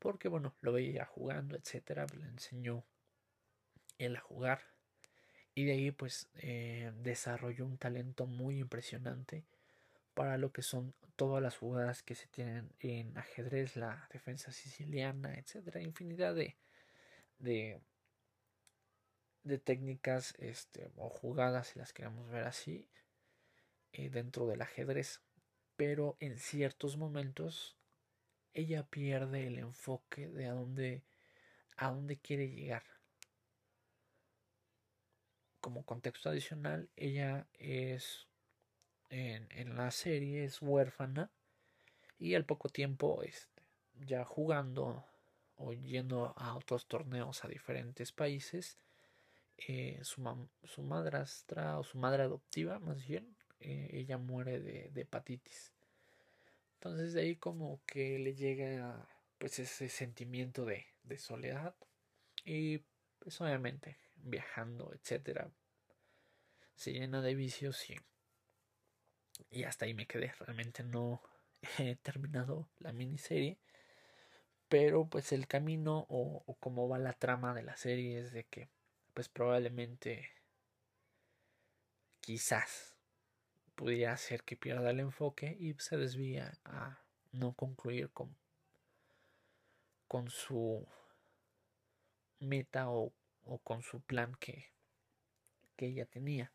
Porque, 0.00 0.28
bueno, 0.28 0.54
lo 0.60 0.72
veía 0.72 1.04
jugando, 1.04 1.56
etcétera, 1.56 2.06
le 2.16 2.26
enseñó 2.26 2.84
él 3.98 4.16
a 4.16 4.20
jugar. 4.20 4.62
Y 5.54 5.64
de 5.66 5.72
ahí, 5.72 5.90
pues, 5.92 6.28
eh, 6.34 6.92
desarrolló 6.96 7.64
un 7.64 7.78
talento 7.78 8.26
muy 8.26 8.58
impresionante 8.58 9.44
para 10.14 10.36
lo 10.36 10.52
que 10.52 10.62
son 10.62 10.94
todas 11.16 11.42
las 11.42 11.56
jugadas 11.58 12.02
que 12.02 12.16
se 12.16 12.26
tienen 12.28 12.72
en 12.80 13.16
ajedrez, 13.16 13.76
la 13.76 14.08
defensa 14.12 14.52
siciliana, 14.52 15.34
etcétera, 15.38 15.80
infinidad 15.80 16.34
de, 16.34 16.56
de 17.38 17.80
de 19.42 19.58
técnicas 19.58 20.34
este, 20.38 20.90
o 20.96 21.08
jugadas, 21.08 21.68
si 21.68 21.78
las 21.78 21.92
queremos 21.92 22.28
ver 22.28 22.44
así, 22.44 22.88
eh, 23.92 24.10
dentro 24.10 24.46
del 24.46 24.62
ajedrez. 24.62 25.20
Pero 25.76 26.16
en 26.20 26.38
ciertos 26.38 26.96
momentos 26.96 27.76
ella 28.52 28.82
pierde 28.84 29.46
el 29.46 29.58
enfoque 29.58 30.28
de 30.28 30.46
a 30.46 30.52
dónde, 30.52 31.02
a 31.76 31.90
dónde 31.90 32.18
quiere 32.18 32.48
llegar. 32.48 32.84
Como 35.60 35.84
contexto 35.84 36.30
adicional, 36.30 36.88
ella 36.96 37.46
es 37.54 38.26
en, 39.10 39.48
en 39.50 39.76
la 39.76 39.90
serie 39.90 40.44
es 40.44 40.62
huérfana 40.62 41.30
y 42.18 42.34
al 42.34 42.44
poco 42.44 42.68
tiempo 42.68 43.22
este, 43.22 43.62
ya 43.94 44.24
jugando 44.24 45.04
o 45.56 45.72
yendo 45.72 46.32
a 46.36 46.54
otros 46.54 46.86
torneos 46.86 47.44
a 47.44 47.48
diferentes 47.48 48.12
países 48.12 48.78
eh, 49.68 49.98
su, 50.02 50.48
su, 50.64 50.82
madrastra 50.82 51.78
o 51.78 51.84
su 51.84 51.98
madre 51.98 52.22
adoptiva 52.22 52.78
más 52.78 53.06
bien, 53.06 53.36
eh, 53.60 53.90
ella 53.92 54.16
muere 54.18 54.60
de, 54.60 54.90
hepatitis. 54.94 55.72
Entonces 56.74 57.12
de 57.12 57.22
ahí 57.22 57.36
como 57.36 57.82
que 57.86 58.18
le 58.18 58.34
llega 58.34 59.06
pues 59.38 59.58
ese 59.58 59.88
sentimiento 59.88 60.64
de, 60.64 60.86
de 61.02 61.18
soledad 61.18 61.74
y 62.44 62.78
pues 63.18 63.38
obviamente 63.40 63.98
viajando, 64.16 64.92
etcétera, 64.94 65.50
se 66.74 66.92
llena 66.92 67.20
de 67.20 67.34
vicios 67.34 67.90
y, 67.90 67.96
y 69.50 69.64
hasta 69.64 69.84
ahí 69.84 69.92
me 69.92 70.06
quedé. 70.06 70.32
Realmente 70.40 70.82
no 70.82 71.20
he 71.78 71.96
terminado 71.96 72.70
la 72.78 72.92
miniserie. 72.92 73.58
Pero 74.68 75.06
pues 75.06 75.32
el 75.32 75.46
camino 75.48 76.06
o, 76.08 76.44
o 76.46 76.54
cómo 76.54 76.88
va 76.88 76.98
la 76.98 77.12
trama 77.12 77.54
de 77.54 77.62
la 77.62 77.76
serie 77.76 78.20
es 78.20 78.32
de 78.32 78.44
que 78.44 78.70
pues 79.14 79.28
probablemente 79.28 80.30
quizás 82.20 82.96
pudiera 83.74 84.12
hacer 84.12 84.42
que 84.42 84.56
pierda 84.56 84.90
el 84.90 85.00
enfoque 85.00 85.56
y 85.58 85.74
se 85.74 85.96
desvía 85.96 86.52
a 86.64 87.02
no 87.32 87.52
concluir 87.54 88.10
con, 88.10 88.36
con 90.06 90.30
su 90.30 90.86
meta 92.40 92.90
o, 92.90 93.12
o 93.44 93.58
con 93.58 93.82
su 93.82 94.00
plan 94.00 94.34
que, 94.36 94.72
que 95.76 95.86
ella 95.86 96.06
tenía. 96.06 96.52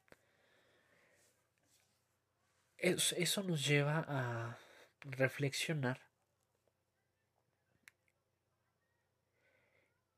Eso, 2.78 3.16
eso 3.18 3.42
nos 3.44 3.66
lleva 3.66 4.06
a 4.08 4.60
reflexionar 5.02 6.02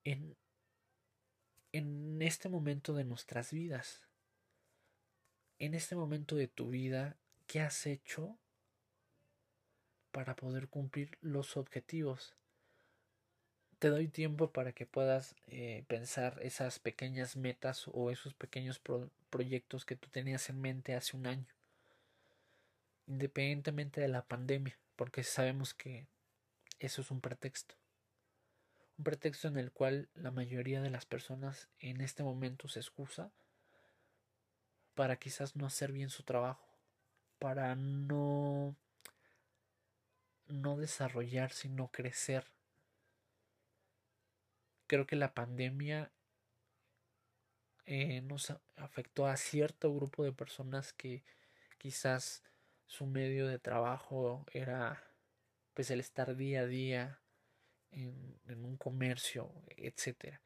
en 0.04 0.36
en 1.72 2.22
este 2.22 2.50
momento 2.50 2.94
de 2.94 3.04
nuestras 3.04 3.52
vidas. 3.52 4.02
En 5.60 5.74
este 5.74 5.96
momento 5.96 6.36
de 6.36 6.48
tu 6.48 6.70
vida, 6.70 7.18
¿qué 7.48 7.62
has 7.62 7.86
hecho 7.86 8.38
para 10.12 10.36
poder 10.36 10.68
cumplir 10.68 11.18
los 11.22 11.58
objetivos? 11.58 12.36
Te 13.80 13.90
doy 13.90 14.08
tiempo 14.08 14.52
para 14.52 14.72
que 14.72 14.86
puedas 14.86 15.36
eh, 15.48 15.84
pensar 15.88 16.40
esas 16.42 16.80
pequeñas 16.80 17.36
metas 17.36 17.88
o 17.94 18.12
esos 18.12 18.34
pequeños 18.34 18.82
proyectos 19.30 19.86
que 19.86 19.96
tú 19.96 20.10
tenías 20.10 20.50
en 20.50 20.62
mente 20.62 20.96
hace 20.96 21.16
un 21.16 21.28
año, 21.28 21.48
independientemente 23.06 24.02
de 24.02 24.08
la 24.08 24.26
pandemia, 24.26 24.80
porque 24.96 25.24
sabemos 25.24 25.76
que 25.76 26.08
eso 26.80 27.02
es 27.02 27.12
un 27.12 27.22
pretexto 27.22 27.76
un 28.98 29.04
pretexto 29.04 29.48
en 29.48 29.58
el 29.58 29.72
cual 29.72 30.10
la 30.16 30.32
mayoría 30.32 30.82
de 30.82 30.90
las 30.90 31.06
personas 31.06 31.70
en 31.80 32.02
este 32.02 32.24
momento 32.24 32.68
se 32.68 32.80
excusa 32.80 33.32
para 34.96 35.18
quizás 35.18 35.56
no 35.56 35.68
hacer 35.68 35.92
bien 35.92 36.10
su 36.10 36.24
trabajo, 36.24 36.68
para 37.40 37.76
no 37.76 38.76
no 40.48 40.78
desarrollar, 40.78 41.52
sino 41.52 41.90
crecer. 41.92 42.46
Creo 44.88 45.06
que 45.06 45.18
la 45.18 45.34
pandemia 45.34 46.12
eh, 47.86 48.22
nos 48.22 48.54
afectó 48.78 49.28
a 49.28 49.38
cierto 49.38 49.94
grupo 49.94 50.24
de 50.24 50.32
personas 50.32 50.94
que 50.94 51.24
quizás 51.78 52.44
su 52.88 53.06
medio 53.06 53.48
de 53.48 53.60
trabajo 53.60 54.46
era 54.54 55.04
pues 55.74 55.92
el 55.92 56.00
estar 56.00 56.36
día 56.36 56.62
a 56.62 56.66
día 56.66 57.20
en, 57.92 58.66
un 58.66 58.78
comercio, 58.78 59.52
etcétera, 59.78 60.42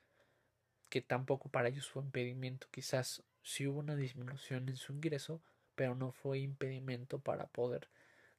que 0.89 1.01
tampoco 1.01 1.49
para 1.49 1.69
ellos 1.69 1.89
fue 1.89 2.03
impedimento, 2.03 2.67
quizás 2.71 3.23
sí 3.43 3.67
hubo 3.67 3.79
una 3.79 3.95
disminución 3.95 4.69
en 4.69 4.75
su 4.75 4.93
ingreso, 4.93 5.41
pero 5.75 5.95
no 5.95 6.11
fue 6.11 6.39
impedimento 6.39 7.19
para 7.19 7.47
poder 7.47 7.89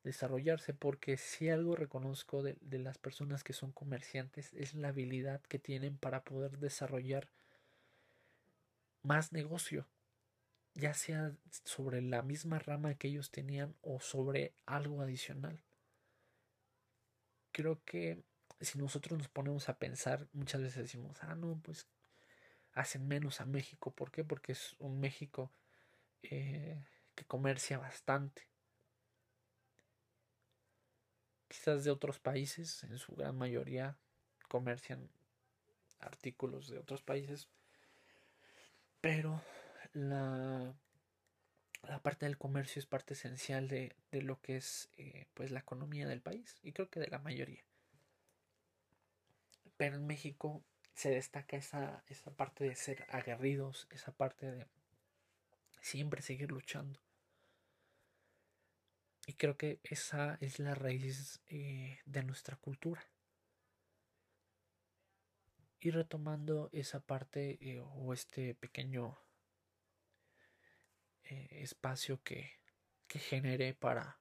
desarrollarse, 0.05 0.75
porque 0.75 1.17
si 1.17 1.49
algo 1.49 1.77
reconozco 1.77 2.43
de, 2.43 2.57
de, 2.61 2.79
las 2.79 2.99
personas 2.99 3.45
que 3.45 3.53
son 3.53 3.73
comerciantes 3.73 4.53
es 4.55 4.75
la 4.75 4.89
habilidad 4.89 5.41
que 5.43 5.59
tienen 5.59 5.97
para 5.97 6.25
poder 6.25 6.59
desarrollar 6.59 7.29
más 9.03 9.33
negocio, 9.33 9.87
ya 10.75 10.95
sea 10.95 11.35
sobre 11.65 12.01
la 12.03 12.23
misma 12.23 12.59
rama 12.59 12.95
que 12.95 13.09
ellos 13.09 13.31
tenían 13.31 13.75
o 13.83 14.01
sobre 14.01 14.55
algo 14.67 15.03
adicional. 15.03 15.63
Creo 17.53 17.81
que 17.85 18.23
si 18.65 18.79
nosotros 18.79 19.19
nos 19.19 19.29
ponemos 19.29 19.69
a 19.69 19.79
pensar, 19.79 20.29
muchas 20.33 20.63
veces 20.63 20.83
decimos, 20.83 21.19
ah, 21.23 21.35
no, 21.35 21.61
pues 21.63 21.87
hacen 22.73 23.07
menos 23.07 23.41
a 23.41 23.47
México. 23.47 23.91
¿Por 23.91 24.11
qué? 24.11 24.25
Porque 24.25 24.53
es 24.53 24.75
un 24.79 25.01
México 25.01 25.53
eh, 26.23 26.83
que 27.15 27.25
comercia 27.25 27.79
bastante. 27.79 28.49
Quizás 31.49 31.85
de 31.85 31.91
otros 31.91 32.19
países, 32.19 32.83
en 32.85 32.99
su 32.99 33.15
gran 33.15 33.37
mayoría, 33.37 33.99
comercian 34.49 35.11
artículos 36.01 36.69
de 36.69 36.79
otros 36.79 37.03
países. 37.03 37.49
Pero 39.01 39.43
la, 39.93 40.75
la 41.83 42.03
parte 42.03 42.27
del 42.27 42.39
comercio 42.39 42.81
es 42.81 42.87
parte 42.87 43.15
esencial 43.15 43.69
de, 43.69 43.95
de 44.11 44.23
lo 44.23 44.41
que 44.41 44.57
es 44.57 44.89
eh, 44.97 45.27
pues 45.35 45.51
la 45.51 45.61
economía 45.61 46.07
del 46.07 46.23
país 46.23 46.59
y 46.63 46.73
creo 46.73 46.89
que 46.89 47.01
de 47.01 47.09
la 47.09 47.19
mayoría. 47.19 47.63
Pero 49.77 49.97
en 49.97 50.07
México 50.07 50.65
se 50.95 51.11
destaca 51.11 51.57
esa, 51.57 52.05
esa 52.07 52.31
parte 52.31 52.65
de 52.65 52.77
ser 52.77 53.07
aguerridos, 53.09 53.89
esa 53.91 54.13
parte 54.13 54.51
de 54.51 54.67
siempre 55.81 56.23
seguir 56.23 56.51
luchando. 56.51 57.01
Y 59.27 59.35
creo 59.35 59.57
que 59.57 59.81
esa 59.85 60.37
es 60.41 60.59
la 60.59 60.75
raíz 60.75 61.41
eh, 61.47 62.01
de 62.05 62.23
nuestra 62.25 62.57
cultura. 62.57 63.09
Y 65.79 65.91
retomando 65.91 66.71
esa 66.73 67.01
parte 67.01 67.59
eh, 67.61 67.81
o 67.81 68.13
este 68.13 68.55
pequeño 68.55 69.19
eh, 71.25 71.63
espacio 71.63 72.23
que, 72.23 72.61
que 73.07 73.19
generé 73.19 73.75
para, 73.75 74.21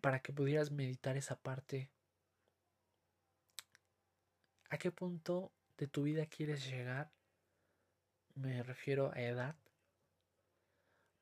para 0.00 0.20
que 0.20 0.32
pudieras 0.32 0.70
meditar 0.70 1.16
esa 1.16 1.36
parte 1.40 1.90
¿A 4.68 4.78
qué 4.78 4.90
punto 4.90 5.52
de 5.78 5.86
tu 5.86 6.02
vida 6.02 6.26
quieres 6.26 6.66
llegar? 6.68 7.12
Me 8.34 8.62
refiero 8.62 9.12
a 9.12 9.20
edad. 9.20 9.56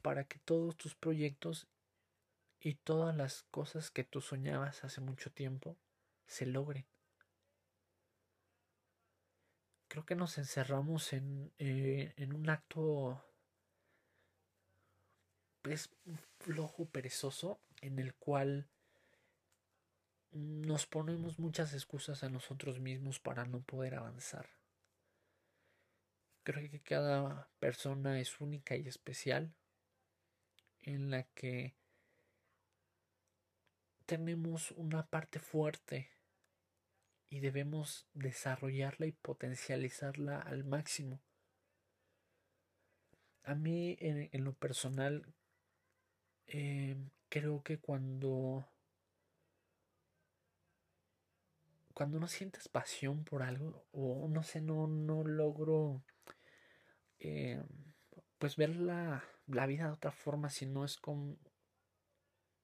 Para 0.02 0.24
que 0.24 0.38
todos 0.38 0.76
tus 0.76 0.94
proyectos 0.94 1.66
y 2.60 2.74
todas 2.74 3.14
las 3.14 3.42
cosas 3.50 3.90
que 3.90 4.04
tú 4.04 4.20
soñabas 4.20 4.84
hace 4.84 5.00
mucho 5.00 5.30
tiempo 5.30 5.76
se 6.26 6.46
logren. 6.46 6.86
Creo 9.88 10.04
que 10.06 10.14
nos 10.14 10.38
encerramos 10.38 11.12
en, 11.12 11.52
eh, 11.58 12.14
en 12.16 12.34
un 12.34 12.48
acto 12.48 13.22
pues 15.62 15.90
flojo, 16.40 16.86
perezoso, 16.86 17.60
en 17.80 17.98
el 17.98 18.14
cual 18.14 18.68
nos 20.34 20.86
ponemos 20.86 21.38
muchas 21.38 21.72
excusas 21.72 22.24
a 22.24 22.28
nosotros 22.28 22.80
mismos 22.80 23.20
para 23.20 23.44
no 23.44 23.62
poder 23.62 23.94
avanzar. 23.94 24.48
Creo 26.42 26.70
que 26.70 26.80
cada 26.80 27.48
persona 27.60 28.20
es 28.20 28.40
única 28.40 28.76
y 28.76 28.86
especial 28.88 29.54
en 30.82 31.10
la 31.10 31.22
que 31.22 31.74
tenemos 34.06 34.72
una 34.72 35.06
parte 35.06 35.38
fuerte 35.38 36.10
y 37.30 37.40
debemos 37.40 38.06
desarrollarla 38.12 39.06
y 39.06 39.12
potencializarla 39.12 40.40
al 40.40 40.64
máximo. 40.64 41.20
A 43.44 43.54
mí 43.54 43.96
en, 44.00 44.44
lo 44.44 44.52
personal 44.54 45.32
eh, 46.46 46.96
creo 47.28 47.62
que 47.62 47.78
cuando 47.78 48.68
cuando 51.94 52.18
no 52.18 52.26
sientes 52.26 52.68
pasión 52.68 53.24
por 53.24 53.42
algo 53.42 53.86
o 53.92 54.28
no 54.28 54.42
sé, 54.42 54.60
no, 54.60 54.88
no 54.88 55.24
logro 55.24 56.02
eh, 57.20 57.62
pues 58.38 58.56
ver 58.56 58.76
la, 58.76 59.24
la, 59.46 59.66
vida 59.66 59.86
de 59.86 59.92
otra 59.92 60.10
forma 60.10 60.50
si 60.50 60.66
no 60.66 60.84
es 60.84 60.98
con, 60.98 61.38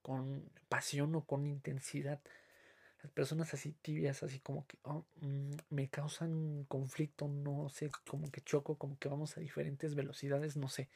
con 0.02 0.50
pasión 0.68 1.14
o 1.14 1.24
con 1.24 1.46
intensidad. 1.46 2.20
Las 3.02 3.12
personas 3.12 3.54
así 3.54 3.72
tibias, 3.80 4.22
así 4.22 4.40
como 4.40 4.66
que 4.66 4.78
oh, 4.82 5.06
mm, 5.22 5.52
me 5.70 5.88
causan 5.88 6.64
conflicto, 6.64 7.28
no 7.28 7.70
sé, 7.70 7.90
como 8.06 8.30
que 8.30 8.42
choco, 8.42 8.76
como 8.76 8.98
que 8.98 9.08
vamos 9.08 9.36
a 9.36 9.40
diferentes 9.40 9.94
velocidades, 9.94 10.56
no 10.56 10.68
sé. 10.68 10.90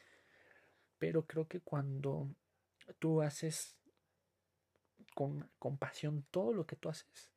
Pero 0.99 1.25
creo 1.25 1.47
que 1.47 1.61
cuando 1.61 2.29
tú 2.99 3.21
haces 3.21 3.75
con, 5.15 5.49
con 5.57 5.77
pasión 5.77 6.25
todo 6.29 6.53
lo 6.53 6.67
que 6.67 6.75
tú 6.75 6.89
haces, 6.89 7.31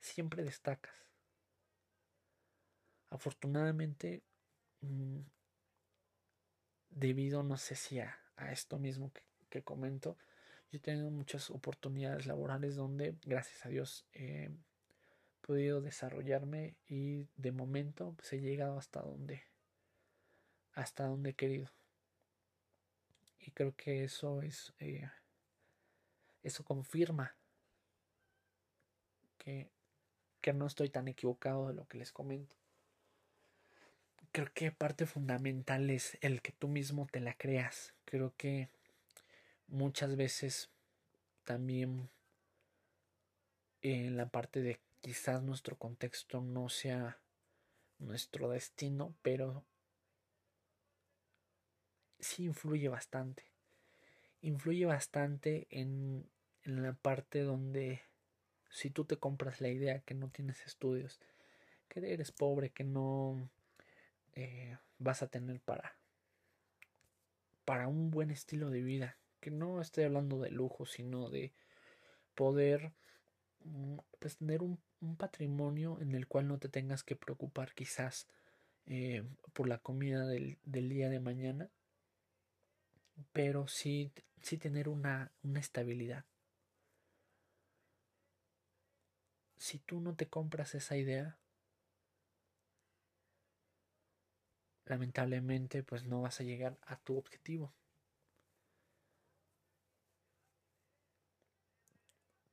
siempre 0.00 0.44
destacas. 0.44 0.94
Afortunadamente, 3.10 4.22
mm, 4.80 5.20
debido, 6.90 7.42
no 7.42 7.56
sé 7.56 7.76
si 7.76 8.00
a, 8.00 8.18
esto 8.50 8.78
mismo 8.78 9.12
que, 9.48 9.62
comento, 9.62 10.18
yo 10.70 10.76
he 10.76 10.80
tenido 10.80 11.10
muchas 11.10 11.50
oportunidades 11.50 12.26
laborales 12.26 12.76
donde, 12.76 13.16
gracias 13.24 13.64
a 13.64 13.70
Dios, 13.70 14.04
he 14.12 14.50
podido 15.40 15.80
desarrollarme 15.80 16.76
y 16.88 17.26
de 17.36 17.52
momento 17.52 18.12
pues, 18.16 18.32
he 18.34 18.40
llegado 18.40 18.78
hasta 18.78 19.00
donde, 19.00 19.44
hasta 20.72 21.06
donde 21.06 21.30
he 21.30 21.34
querido. 21.34 21.70
Y 23.38 23.52
creo 23.52 23.74
que 23.76 24.04
eso 24.04 24.42
es, 24.42 24.74
eh, 24.80 25.08
eso 26.42 26.64
confirma 26.64 27.34
que 29.38 29.70
que 30.46 30.52
no 30.52 30.68
estoy 30.68 30.90
tan 30.90 31.08
equivocado 31.08 31.66
de 31.66 31.74
lo 31.74 31.88
que 31.88 31.98
les 31.98 32.12
comento. 32.12 32.54
Creo 34.30 34.46
que 34.54 34.70
parte 34.70 35.04
fundamental 35.04 35.90
es 35.90 36.18
el 36.20 36.40
que 36.40 36.52
tú 36.52 36.68
mismo 36.68 37.08
te 37.10 37.18
la 37.18 37.34
creas. 37.34 37.94
Creo 38.04 38.32
que 38.36 38.68
muchas 39.66 40.14
veces 40.14 40.70
también 41.42 42.10
en 43.82 44.16
la 44.16 44.28
parte 44.28 44.62
de 44.62 44.78
quizás 45.00 45.42
nuestro 45.42 45.74
contexto 45.74 46.40
no 46.40 46.68
sea 46.68 47.18
nuestro 47.98 48.48
destino, 48.48 49.16
pero 49.22 49.64
sí 52.20 52.44
influye 52.44 52.88
bastante. 52.88 53.42
Influye 54.42 54.86
bastante 54.86 55.66
en, 55.70 56.30
en 56.62 56.84
la 56.84 56.92
parte 56.92 57.40
donde 57.40 58.02
si 58.76 58.90
tú 58.90 59.06
te 59.06 59.16
compras 59.16 59.62
la 59.62 59.68
idea 59.68 60.00
que 60.00 60.12
no 60.12 60.28
tienes 60.28 60.66
estudios, 60.66 61.18
que 61.88 62.12
eres 62.12 62.30
pobre, 62.30 62.68
que 62.68 62.84
no 62.84 63.48
eh, 64.34 64.76
vas 64.98 65.22
a 65.22 65.28
tener 65.28 65.60
para, 65.60 65.96
para 67.64 67.88
un 67.88 68.10
buen 68.10 68.30
estilo 68.30 68.68
de 68.68 68.82
vida, 68.82 69.16
que 69.40 69.50
no 69.50 69.80
estoy 69.80 70.04
hablando 70.04 70.38
de 70.42 70.50
lujo, 70.50 70.84
sino 70.84 71.30
de 71.30 71.54
poder 72.34 72.92
mm, 73.64 73.96
pues, 74.18 74.36
tener 74.36 74.60
un, 74.62 74.78
patrimonio 75.16 75.98
en 76.00 76.14
el 76.14 76.26
cual 76.26 76.48
no 76.48 76.58
te 76.58 76.68
tengas 76.68 77.04
que 77.04 77.16
preocupar 77.16 77.74
quizás 77.74 78.26
eh, 78.86 79.22
por 79.52 79.68
la 79.68 79.78
comida 79.78 80.26
del, 80.26 80.58
del, 80.64 80.88
día 80.88 81.08
de 81.08 81.20
mañana, 81.20 81.70
pero 83.32 83.68
sí, 83.68 84.10
sí 84.42 84.58
tener 84.58 84.88
una, 84.88 85.30
una 85.44 85.60
estabilidad. 85.60 86.24
Si 89.56 89.78
tú 89.78 90.00
no 90.00 90.14
te 90.14 90.28
compras 90.28 90.74
esa 90.74 90.96
idea, 90.96 91.38
lamentablemente 94.86 95.82
pues 95.82 96.04
no 96.04 96.22
vas 96.22 96.40
a 96.40 96.44
llegar 96.44 96.78
a 96.82 96.96
tu 96.96 97.18
objetivo. 97.18 97.72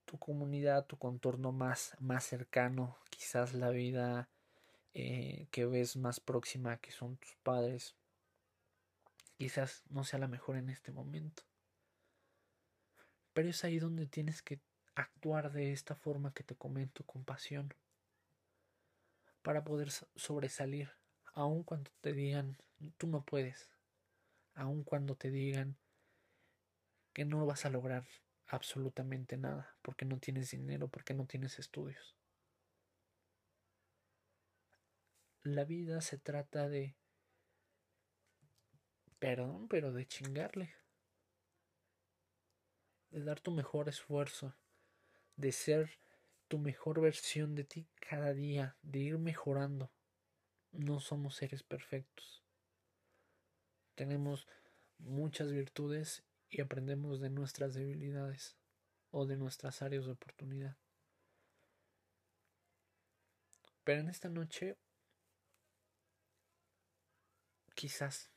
Tu 0.05 0.17
comunidad, 0.19 0.85
tu 0.85 0.97
contorno 0.97 1.51
más, 1.51 1.95
más 1.99 2.23
cercano, 2.23 2.97
quizás 3.09 3.53
la 3.53 3.69
vida 3.69 4.29
eh, 4.93 5.47
que 5.51 5.65
ves 5.65 5.95
más 5.95 6.19
próxima 6.19 6.77
que 6.77 6.91
son 6.91 7.17
tus 7.17 7.35
padres, 7.37 7.95
quizás 9.37 9.83
no 9.89 10.03
sea 10.03 10.19
la 10.19 10.27
mejor 10.27 10.57
en 10.57 10.69
este 10.69 10.91
momento. 10.91 11.43
Pero 13.33 13.49
es 13.49 13.63
ahí 13.63 13.79
donde 13.79 14.05
tienes 14.05 14.43
que 14.43 14.59
actuar 14.95 15.51
de 15.51 15.71
esta 15.71 15.95
forma 15.95 16.34
que 16.34 16.43
te 16.43 16.56
comento, 16.56 17.03
con 17.06 17.23
pasión, 17.23 17.73
para 19.41 19.63
poder 19.63 19.89
sobresalir, 20.15 20.91
aun 21.34 21.63
cuando 21.63 21.91
te 22.01 22.13
digan, 22.13 22.58
tú 22.97 23.08
no 23.08 23.23
puedes, 23.23 23.69
aun 24.56 24.84
cuando 24.84 25.15
te 25.15 25.32
digan 25.32 25.77
que 27.13 27.25
no 27.25 27.45
vas 27.45 27.65
a 27.65 27.69
lograr 27.69 28.06
absolutamente 28.47 29.38
nada, 29.38 29.75
porque 29.82 30.06
no 30.06 30.19
tienes 30.19 30.51
dinero, 30.51 30.88
porque 30.88 31.13
no 31.13 31.25
tienes 31.25 31.60
estudios. 31.60 32.15
La 35.43 35.65
vida 35.65 35.99
se 36.01 36.17
trata 36.17 36.69
de, 36.69 36.95
perdón, 39.19 39.67
pero 39.67 39.91
de 39.91 40.08
chingarle, 40.08 40.73
de 43.10 43.23
dar 43.23 43.41
tu 43.41 43.51
mejor 43.51 43.89
esfuerzo, 43.89 44.56
de 45.35 45.51
ser 45.51 45.99
tu 46.47 46.59
mejor 46.59 47.01
versión 47.01 47.55
de 47.55 47.63
ti 47.63 47.87
cada 47.99 48.33
día, 48.33 48.77
de 48.81 48.99
ir 48.99 49.17
mejorando. 49.17 49.91
No 50.71 50.99
somos 50.99 51.35
seres 51.35 51.63
perfectos. 51.63 52.43
Tenemos 53.95 54.47
muchas 54.99 55.51
virtudes 55.51 56.23
y 56.49 56.61
aprendemos 56.61 57.19
de 57.19 57.29
nuestras 57.29 57.73
debilidades 57.73 58.55
o 59.11 59.25
de 59.25 59.37
nuestras 59.37 59.81
áreas 59.81 60.05
de 60.05 60.11
oportunidad. 60.11 60.77
Pero 63.83 64.01
en 64.01 64.09
esta 64.09 64.29
noche 64.29 64.77
quizás 67.75 68.31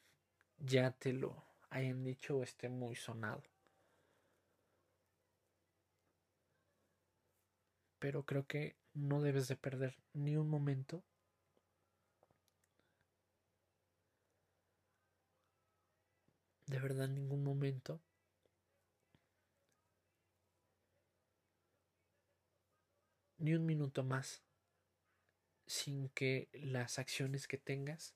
ya 0.58 0.90
te 0.90 1.12
lo 1.12 1.44
hayan 1.70 2.02
dicho 2.02 2.38
o 2.38 2.42
esté 2.42 2.68
muy 2.68 2.96
sonado. 2.96 3.42
Pero 8.06 8.24
creo 8.24 8.46
que 8.46 8.76
no 8.94 9.20
debes 9.20 9.48
de 9.48 9.56
perder 9.56 9.96
ni 10.12 10.36
un 10.36 10.48
momento. 10.48 11.02
De 16.66 16.78
verdad 16.78 17.08
ningún 17.08 17.42
momento. 17.42 18.00
Ni 23.38 23.54
un 23.54 23.66
minuto 23.66 24.04
más 24.04 24.44
sin 25.66 26.08
que 26.10 26.48
las 26.52 27.00
acciones 27.00 27.48
que 27.48 27.58
tengas 27.58 28.14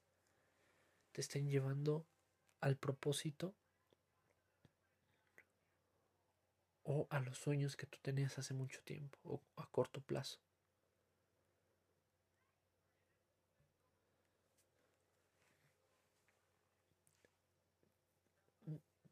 te 1.11 1.21
estén 1.21 1.49
llevando 1.49 2.07
al 2.61 2.77
propósito 2.77 3.57
o 6.93 7.07
a 7.09 7.21
los 7.21 7.39
sueños 7.39 7.77
que 7.77 7.87
tú 7.87 7.99
tenías 8.03 8.37
hace 8.37 8.53
mucho 8.53 8.81
tiempo 8.83 9.17
o 9.23 9.41
a 9.63 9.67
corto 9.69 10.01
plazo. 10.01 10.41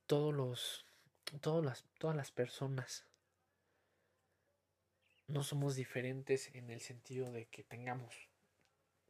Todos 0.07 0.35
los, 0.35 0.87
todas 1.41 1.65
las, 1.65 1.85
todas 1.99 2.17
las 2.17 2.33
personas 2.33 3.05
no 5.29 5.45
somos 5.45 5.77
diferentes 5.77 6.53
en 6.55 6.71
el 6.71 6.81
sentido 6.81 7.31
de 7.31 7.47
que 7.47 7.63
tengamos 7.63 8.13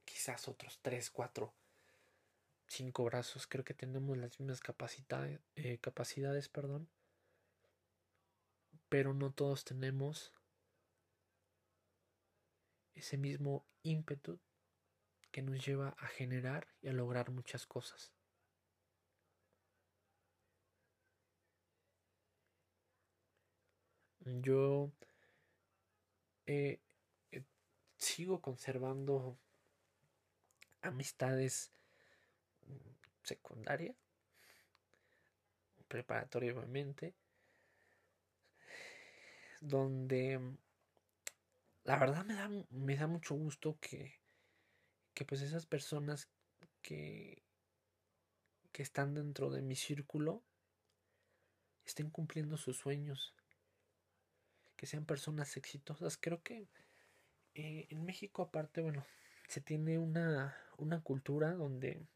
quizás 0.05 0.47
otros 0.47 0.79
tres, 0.83 1.11
cuatro, 1.11 1.55
cinco 2.67 3.05
brazos. 3.05 3.47
Creo 3.47 3.65
que 3.65 3.73
tenemos 3.73 4.19
las 4.19 4.39
mismas 4.41 4.61
capacidades, 4.61 5.41
eh, 5.57 5.79
capacidades, 5.79 6.51
perdón. 6.51 6.87
Pero 8.89 9.13
no 9.15 9.33
todos 9.33 9.65
tenemos 9.65 10.33
ese 12.95 13.17
mismo 13.17 13.67
ímpetu 13.83 14.41
que 15.31 15.43
nos 15.43 15.65
lleva 15.65 15.95
a 15.99 16.07
generar 16.09 16.67
y 16.81 16.89
a 16.89 16.93
lograr 16.93 17.31
muchas 17.31 17.67
cosas. 17.67 18.13
Yo 24.21 24.91
eh, 26.47 26.81
eh, 27.31 27.43
sigo 27.97 28.41
conservando 28.41 29.39
amistades 30.83 31.73
secundaria, 33.23 33.95
preparatoria 35.89 36.53
donde 39.61 40.39
mm, 40.39 40.59
la 41.85 41.99
verdad 41.99 42.25
me 42.25 42.35
da, 42.35 42.51
me 42.71 42.97
da 42.97 43.07
mucho 43.07 43.35
gusto 43.35 43.79
que, 43.81 44.21
que 45.15 45.25
pues 45.25 45.43
esas 45.43 45.67
personas 45.67 46.29
que, 46.83 47.43
que 48.73 48.83
están 48.83 49.15
dentro 49.15 49.51
de 49.51 49.63
mi 49.63 49.77
círculo 49.77 50.43
estén 51.85 52.11
cumpliendo 52.11 52.57
sus 52.57 52.77
sueños 52.77 53.35
que 54.77 54.87
sean 54.87 55.05
personas 55.05 55.57
exitosas. 55.57 56.17
Creo 56.17 56.43
que 56.43 56.69
eh, 57.55 57.87
en 57.91 58.05
México 58.05 58.43
aparte, 58.43 58.81
bueno, 58.81 59.05
se 59.49 59.61
tiene 59.61 59.99
una, 59.99 60.57
una 60.77 61.01
cultura 61.01 61.53
donde 61.53 62.07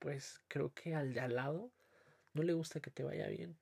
pues 0.00 0.40
creo 0.48 0.74
que 0.74 0.94
al 0.94 1.14
de 1.14 1.20
al 1.20 1.36
lado 1.36 1.70
no 2.34 2.42
le 2.42 2.52
gusta 2.52 2.80
que 2.80 2.90
te 2.90 3.04
vaya 3.04 3.28
bien. 3.28 3.56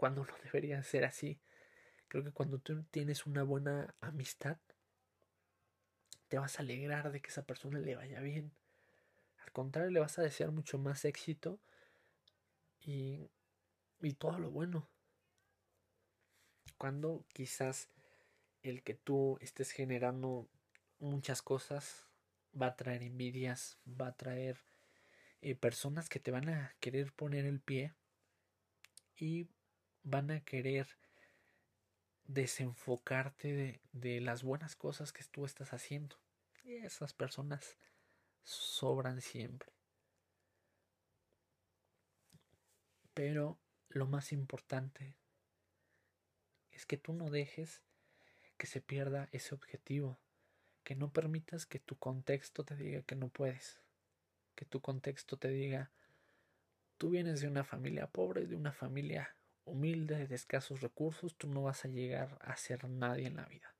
Cuando 0.00 0.24
no 0.24 0.32
debería 0.42 0.82
ser 0.82 1.04
así. 1.04 1.38
Creo 2.08 2.24
que 2.24 2.32
cuando 2.32 2.58
tú 2.58 2.84
tienes 2.84 3.26
una 3.26 3.42
buena 3.42 3.94
amistad, 4.00 4.56
te 6.28 6.38
vas 6.38 6.58
a 6.58 6.62
alegrar 6.62 7.12
de 7.12 7.20
que 7.20 7.28
esa 7.28 7.44
persona 7.44 7.78
le 7.78 7.96
vaya 7.96 8.20
bien. 8.20 8.50
Al 9.44 9.52
contrario, 9.52 9.90
le 9.90 10.00
vas 10.00 10.18
a 10.18 10.22
desear 10.22 10.52
mucho 10.52 10.78
más 10.78 11.04
éxito 11.04 11.60
y 12.80 13.28
y 14.00 14.14
todo 14.14 14.38
lo 14.38 14.50
bueno. 14.50 14.88
Cuando 16.78 17.26
quizás 17.34 17.90
el 18.62 18.82
que 18.82 18.94
tú 18.94 19.36
estés 19.42 19.70
generando 19.70 20.48
muchas 20.98 21.42
cosas 21.42 22.06
va 22.58 22.68
a 22.68 22.76
traer 22.76 23.02
envidias, 23.02 23.76
va 23.86 24.06
a 24.06 24.16
traer 24.16 24.58
eh, 25.42 25.54
personas 25.54 26.08
que 26.08 26.20
te 26.20 26.30
van 26.30 26.48
a 26.48 26.74
querer 26.80 27.12
poner 27.12 27.44
el 27.44 27.60
pie 27.60 27.92
y 29.14 29.46
van 30.02 30.30
a 30.30 30.40
querer 30.40 30.88
desenfocarte 32.24 33.52
de, 33.52 33.80
de 33.92 34.20
las 34.20 34.42
buenas 34.42 34.76
cosas 34.76 35.12
que 35.12 35.24
tú 35.24 35.44
estás 35.44 35.72
haciendo. 35.72 36.16
Y 36.64 36.76
esas 36.76 37.12
personas 37.12 37.76
sobran 38.42 39.20
siempre. 39.20 39.72
Pero 43.14 43.58
lo 43.88 44.06
más 44.06 44.32
importante 44.32 45.16
es 46.70 46.86
que 46.86 46.96
tú 46.96 47.12
no 47.12 47.30
dejes 47.30 47.82
que 48.56 48.66
se 48.66 48.80
pierda 48.80 49.28
ese 49.32 49.54
objetivo, 49.54 50.20
que 50.84 50.94
no 50.94 51.12
permitas 51.12 51.66
que 51.66 51.80
tu 51.80 51.98
contexto 51.98 52.64
te 52.64 52.76
diga 52.76 53.02
que 53.02 53.16
no 53.16 53.28
puedes, 53.28 53.80
que 54.54 54.64
tu 54.64 54.80
contexto 54.80 55.38
te 55.38 55.48
diga, 55.48 55.90
tú 56.98 57.10
vienes 57.10 57.40
de 57.40 57.48
una 57.48 57.64
familia 57.64 58.06
pobre, 58.06 58.46
de 58.46 58.56
una 58.56 58.72
familia 58.72 59.34
humilde, 59.70 60.26
de 60.26 60.34
escasos 60.34 60.80
recursos, 60.80 61.34
tú 61.36 61.48
no 61.48 61.62
vas 61.62 61.84
a 61.84 61.88
llegar 61.88 62.38
a 62.40 62.56
ser 62.56 62.88
nadie 62.88 63.26
en 63.26 63.36
la 63.36 63.46
vida. 63.46 63.74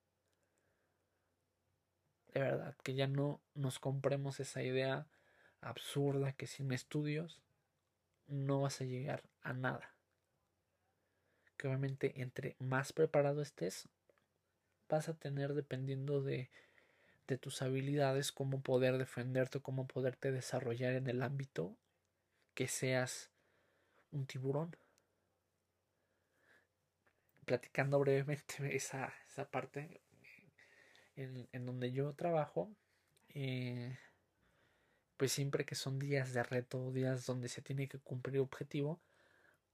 De 2.32 2.40
verdad, 2.40 2.76
que 2.82 2.94
ya 2.94 3.06
no 3.06 3.40
nos 3.54 3.78
compremos 3.78 4.40
esa 4.40 4.62
idea 4.62 5.06
absurda 5.60 6.32
que 6.32 6.46
sin 6.46 6.72
estudios 6.72 7.42
no 8.28 8.62
vas 8.62 8.80
a 8.80 8.84
llegar 8.84 9.22
a 9.42 9.52
nada 9.52 9.94
que 11.60 11.68
obviamente 11.68 12.22
entre 12.22 12.56
más 12.58 12.94
preparado 12.94 13.42
estés, 13.42 13.86
vas 14.88 15.10
a 15.10 15.14
tener 15.14 15.52
dependiendo 15.52 16.22
de, 16.22 16.48
de 17.28 17.36
tus 17.36 17.60
habilidades, 17.60 18.32
cómo 18.32 18.62
poder 18.62 18.96
defenderte, 18.96 19.60
cómo 19.60 19.86
poderte 19.86 20.32
desarrollar 20.32 20.94
en 20.94 21.06
el 21.06 21.22
ámbito 21.22 21.76
que 22.54 22.66
seas 22.66 23.28
un 24.10 24.24
tiburón. 24.24 24.74
Platicando 27.50 27.98
brevemente 27.98 28.54
esa, 28.76 29.12
esa 29.26 29.50
parte 29.50 30.00
en, 31.16 31.48
en, 31.50 31.66
donde 31.66 31.90
yo 31.90 32.12
trabajo, 32.12 32.70
eh, 33.30 33.98
pues 35.16 35.32
siempre 35.32 35.64
que 35.64 35.74
son 35.74 35.98
días 35.98 36.32
de 36.32 36.44
reto, 36.44 36.92
días 36.92 37.26
donde 37.26 37.48
se 37.48 37.60
tiene 37.60 37.88
que 37.88 37.98
cumplir 37.98 38.38
objetivo, 38.38 39.00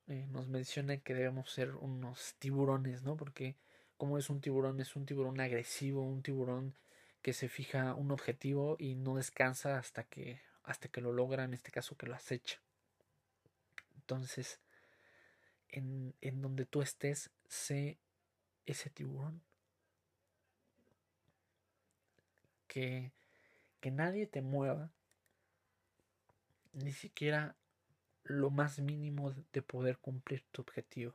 eh, 0.07 0.27
nos 0.31 0.49
mencionan 0.49 1.03
que 1.03 1.13
debemos 1.13 1.51
ser 1.51 1.75
unos 1.75 2.35
tiburones, 2.39 3.03
¿no? 3.03 3.19
Porque 3.19 3.57
como 3.99 4.17
es 4.17 4.31
un 4.31 4.41
tiburón, 4.41 4.81
es 4.81 4.97
un 4.97 5.05
tiburón 5.05 5.39
agresivo, 5.39 6.01
un 6.01 6.23
tiburón 6.23 6.75
que 7.21 7.35
se 7.35 7.51
fija 7.51 7.93
un 7.93 8.11
objetivo 8.11 8.77
y 8.79 8.95
no 8.95 9.17
descansa 9.17 9.77
hasta 9.77 10.05
que 10.05 10.41
hasta 10.63 10.89
que 10.89 11.03
lo 11.03 11.13
logra, 11.13 11.45
en 11.45 11.53
este 11.53 11.71
caso 11.71 11.95
que 11.95 12.07
lo 12.07 12.15
acecha. 12.15 12.59
Entonces, 13.97 14.61
en, 15.69 16.15
en 16.23 16.41
donde 16.41 16.65
tú 16.65 16.81
estés, 16.81 17.31
sé 17.49 17.99
ese 18.67 18.91
tiburón. 18.91 19.43
Que, 22.67 23.13
que 23.81 23.91
nadie 23.91 24.27
te 24.27 24.43
mueva, 24.43 24.91
ni 26.73 26.93
siquiera 26.93 27.57
lo 28.25 28.51
más 28.51 28.79
mínimo 28.81 29.33
de 29.53 29.63
poder 29.63 29.99
cumplir 29.99 30.45
tu 30.51 30.63
objetivo. 30.63 31.15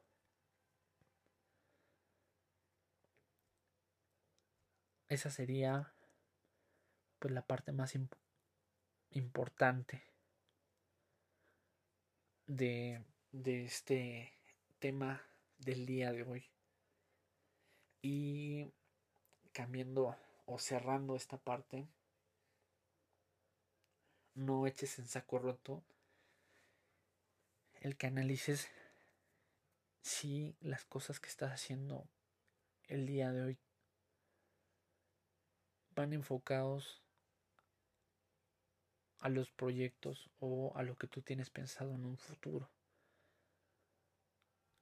Esa 5.08 5.30
sería 5.30 5.94
pues 7.20 7.34
la 7.34 7.46
parte 7.46 7.74
más 7.74 7.94
importante 9.12 10.04
de, 12.48 13.04
de 13.32 13.66
este 13.66 14.34
tema 14.80 15.22
del 15.62 15.86
día 15.86 16.12
de 16.12 16.24
hoy. 16.24 16.46
Y 18.02 18.72
cambiando 19.54 20.16
o 20.46 20.60
cerrando 20.60 21.16
esta 21.16 21.38
parte, 21.38 21.88
no 24.34 24.66
eches 24.66 24.98
en 25.00 25.08
saco 25.08 25.40
roto 25.40 25.84
el 27.82 27.98
que 27.98 28.08
analices 28.08 28.70
si 30.02 30.56
las 30.62 30.84
cosas 30.86 31.20
que 31.20 31.30
estás 31.30 31.52
haciendo 31.52 32.08
el 32.88 33.06
día 33.06 33.32
de 33.32 33.44
hoy 33.44 33.60
van 35.96 36.14
enfocados 36.14 37.02
a 39.20 39.30
los 39.30 39.52
proyectos 39.52 40.30
o 40.40 40.74
a 40.76 40.84
lo 40.84 40.96
que 40.96 41.08
tú 41.08 41.22
tienes 41.22 41.50
pensado 41.50 41.94
en 41.94 42.06
un 42.06 42.18
futuro. 42.18 42.70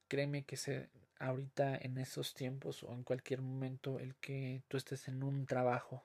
Créeme 0.10 0.44
que 0.44 0.58
se, 0.58 0.90
ahorita 1.20 1.78
en 1.78 1.98
esos 1.98 2.34
tiempos 2.34 2.84
o 2.84 2.94
en 2.94 3.04
cualquier 3.04 3.42
momento 3.42 4.00
el 4.00 4.16
que 4.16 4.62
tú 4.68 4.76
estés 4.76 5.08
en 5.08 5.24
un 5.24 5.46
trabajo 5.46 6.04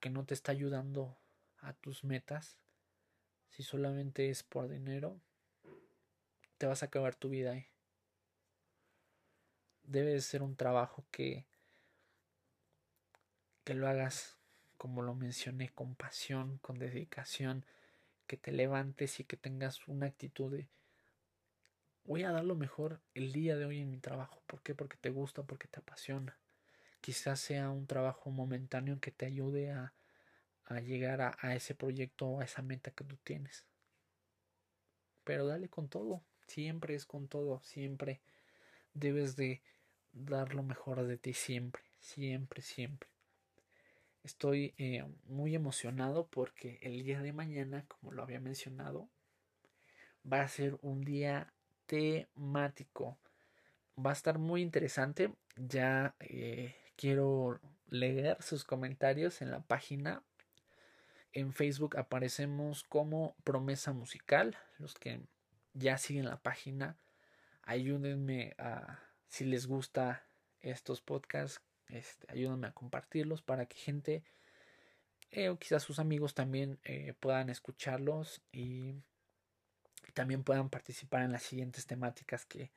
que 0.00 0.10
no 0.10 0.26
te 0.26 0.34
está 0.34 0.52
ayudando 0.52 1.16
a 1.60 1.72
tus 1.72 2.04
metas, 2.04 2.58
si 3.48 3.62
solamente 3.62 4.28
es 4.28 4.42
por 4.42 4.68
dinero, 4.68 5.18
te 6.58 6.66
vas 6.66 6.82
a 6.82 6.86
acabar 6.86 7.14
tu 7.14 7.30
vida 7.30 7.52
ahí. 7.52 7.66
Debe 9.84 10.20
ser 10.20 10.42
un 10.42 10.56
trabajo 10.56 11.06
que 11.10 11.46
que 13.64 13.74
lo 13.74 13.88
hagas 13.88 14.36
como 14.76 15.02
lo 15.02 15.14
mencioné 15.14 15.68
con 15.68 15.94
pasión, 15.94 16.58
con 16.58 16.78
dedicación, 16.78 17.66
que 18.26 18.38
te 18.38 18.50
levantes 18.50 19.20
y 19.20 19.24
que 19.24 19.36
tengas 19.36 19.86
una 19.88 20.06
actitud 20.06 20.50
de 20.50 20.68
voy 22.04 22.24
a 22.24 22.32
dar 22.32 22.44
lo 22.44 22.54
mejor 22.54 23.00
el 23.14 23.32
día 23.32 23.56
de 23.56 23.64
hoy 23.64 23.80
en 23.80 23.90
mi 23.90 23.98
trabajo. 23.98 24.42
¿Por 24.46 24.62
qué? 24.62 24.74
Porque 24.74 24.96
te 24.96 25.10
gusta, 25.10 25.42
porque 25.42 25.68
te 25.68 25.80
apasiona. 25.80 26.36
Quizás 27.00 27.40
sea 27.40 27.70
un 27.70 27.86
trabajo 27.86 28.30
momentáneo 28.30 29.00
que 29.00 29.10
te 29.10 29.26
ayude 29.26 29.70
a, 29.70 29.92
a 30.70 30.80
llegar 30.80 31.20
a, 31.20 31.56
ese 31.56 31.74
proyecto 31.74 32.26
o 32.26 32.40
a 32.40 32.44
esa 32.44 32.62
meta 32.62 32.92
que 32.92 33.04
tú 33.04 33.16
tienes. 33.24 33.64
Pero 35.24 35.46
dale 35.46 35.68
con 35.68 35.88
todo, 35.88 36.22
siempre 36.46 36.94
es 36.94 37.06
con 37.06 37.26
todo, 37.26 37.60
siempre 37.62 38.20
debes 38.94 39.36
de 39.36 39.62
dar 40.12 40.54
lo 40.54 40.62
mejor 40.62 41.04
de 41.06 41.16
ti, 41.16 41.34
siempre, 41.34 41.82
siempre, 41.98 42.62
siempre. 42.62 43.08
Estoy 44.22 44.74
eh, 44.78 45.04
muy 45.24 45.54
emocionado 45.54 46.26
porque 46.28 46.78
el 46.82 47.02
día 47.02 47.20
de 47.20 47.32
mañana, 47.32 47.84
como 47.88 48.12
lo 48.12 48.22
había 48.22 48.40
mencionado, 48.40 49.08
va 50.30 50.42
a 50.42 50.48
ser 50.48 50.78
un 50.82 51.02
día 51.02 51.52
temático. 51.90 53.18
Va 53.98 54.10
a 54.10 54.12
estar 54.12 54.38
muy 54.38 54.62
interesante. 54.62 55.34
Ya 55.56 56.14
eh, 56.20 56.76
quiero 56.96 57.60
leer 57.88 58.40
sus 58.40 58.64
comentarios 58.64 59.42
en 59.42 59.50
la 59.50 59.60
página. 59.60 60.22
En 61.32 61.52
Facebook 61.52 61.98
aparecemos 61.98 62.84
como 62.84 63.34
promesa 63.42 63.92
musical. 63.92 64.56
Los 64.78 64.94
que 64.94 65.20
ya 65.74 65.98
siguen 65.98 66.26
la 66.26 66.40
página, 66.40 66.96
ayúdenme 67.62 68.54
a, 68.58 69.00
si 69.26 69.44
les 69.44 69.66
gusta 69.66 70.24
estos 70.60 71.00
podcasts, 71.00 71.60
este, 71.88 72.26
ayúdenme 72.30 72.68
a 72.68 72.72
compartirlos 72.72 73.42
para 73.42 73.66
que 73.66 73.76
gente 73.76 74.22
eh, 75.32 75.48
o 75.48 75.58
quizás 75.58 75.82
sus 75.82 75.98
amigos 75.98 76.34
también 76.34 76.78
eh, 76.84 77.14
puedan 77.18 77.50
escucharlos 77.50 78.42
y 78.52 78.94
también 80.10 80.44
puedan 80.44 80.70
participar 80.70 81.22
en 81.22 81.32
las 81.32 81.42
siguientes 81.42 81.86
temáticas 81.86 82.44
que, 82.46 82.70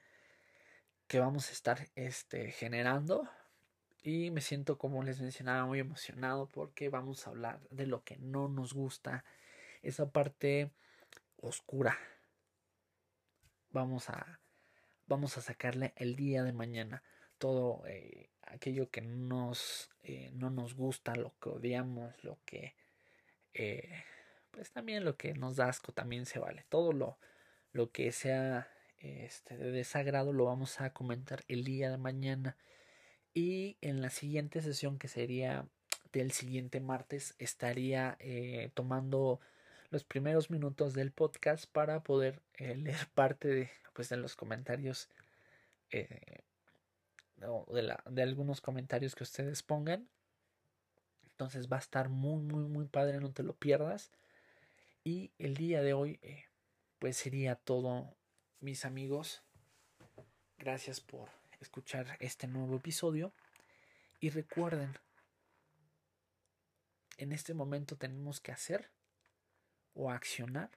que 1.07 1.19
vamos 1.19 1.49
a 1.49 1.53
estar 1.53 1.87
este, 1.95 2.51
generando. 2.51 3.29
Y 4.03 4.31
me 4.31 4.41
siento, 4.41 4.77
como 4.77 5.03
les 5.03 5.21
mencionaba, 5.21 5.65
muy 5.65 5.79
emocionado 5.79 6.47
porque 6.47 6.89
vamos 6.89 7.25
a 7.25 7.29
hablar 7.29 7.61
de 7.69 7.87
lo 7.87 8.03
que 8.03 8.17
no 8.17 8.49
nos 8.49 8.73
gusta, 8.73 9.23
esa 9.81 10.11
parte 10.11 10.71
oscura. 11.37 11.97
Vamos 13.71 14.09
a, 14.09 14.39
vamos 15.07 15.37
a 15.37 15.41
sacarle 15.41 15.93
el 15.95 16.15
día 16.15 16.43
de 16.43 16.53
mañana 16.53 17.03
todo 17.37 17.85
eh, 17.87 18.29
aquello 18.43 18.89
que 18.89 19.01
nos, 19.01 19.89
eh, 20.03 20.31
no 20.33 20.49
nos 20.49 20.75
gusta, 20.75 21.15
lo 21.15 21.33
que 21.39 21.49
odiamos, 21.49 22.23
lo 22.23 22.39
que, 22.45 22.75
eh, 23.53 24.05
pues 24.53 24.71
también 24.71 25.03
lo 25.03 25.17
que 25.17 25.33
nos 25.33 25.55
da 25.57 25.67
asco 25.67 25.91
también 25.91 26.25
se 26.25 26.39
vale. 26.39 26.65
Todo 26.69 26.93
lo, 26.93 27.17
lo 27.71 27.91
que 27.91 28.11
sea 28.11 28.71
este, 28.99 29.57
de 29.57 29.71
desagrado 29.71 30.31
lo 30.31 30.45
vamos 30.45 30.79
a 30.79 30.93
comentar 30.93 31.43
el 31.47 31.63
día 31.63 31.89
de 31.89 31.97
mañana. 31.97 32.55
Y 33.33 33.77
en 33.81 34.01
la 34.01 34.09
siguiente 34.09 34.61
sesión, 34.61 34.99
que 34.99 35.07
sería 35.07 35.67
del 36.11 36.31
siguiente 36.31 36.79
martes, 36.79 37.35
estaría 37.39 38.15
eh, 38.19 38.71
tomando 38.75 39.39
los 39.89 40.03
primeros 40.03 40.51
minutos 40.51 40.93
del 40.93 41.11
podcast 41.11 41.65
para 41.65 42.03
poder 42.03 42.41
leer 42.59 43.07
parte 43.15 43.47
de, 43.47 43.71
pues, 43.93 44.09
de 44.09 44.17
los 44.17 44.35
comentarios 44.35 45.09
de, 45.89 47.81
la, 47.81 48.03
de 48.09 48.21
algunos 48.21 48.61
comentarios 48.61 49.15
que 49.15 49.23
ustedes 49.23 49.63
pongan. 49.63 50.07
Entonces 51.31 51.67
va 51.71 51.77
a 51.77 51.79
estar 51.79 52.09
muy, 52.09 52.41
muy, 52.43 52.65
muy 52.65 52.85
padre, 52.85 53.19
no 53.19 53.31
te 53.31 53.43
lo 53.43 53.53
pierdas. 53.53 54.11
Y 55.03 55.33
el 55.37 55.55
día 55.55 55.81
de 55.81 55.93
hoy, 55.93 56.19
eh, 56.21 56.45
pues 56.99 57.17
sería 57.17 57.55
todo, 57.55 58.15
mis 58.61 58.85
amigos. 58.85 59.43
Gracias 60.57 61.01
por 61.01 61.29
escuchar 61.59 62.17
este 62.21 62.47
nuevo 62.47 62.77
episodio. 62.77 63.33
Y 64.21 64.29
recuerden, 64.29 64.97
en 67.17 67.33
este 67.33 67.53
momento 67.53 67.97
tenemos 67.97 68.39
que 68.39 68.53
hacer 68.53 68.89
o 69.93 70.09
accionar 70.09 70.71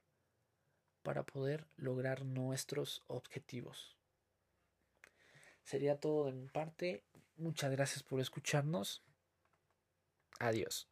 para 1.05 1.25
poder 1.25 1.69
lograr 1.77 2.25
nuestros 2.25 3.05
objetivos. 3.07 3.97
Sería 5.63 6.01
todo 6.01 6.27
de 6.27 6.33
mi 6.33 6.49
parte. 6.49 7.05
Muchas 7.37 7.71
gracias 7.71 8.03
por 8.03 8.21
escucharnos. 8.21 9.05
Adiós. 10.41 10.89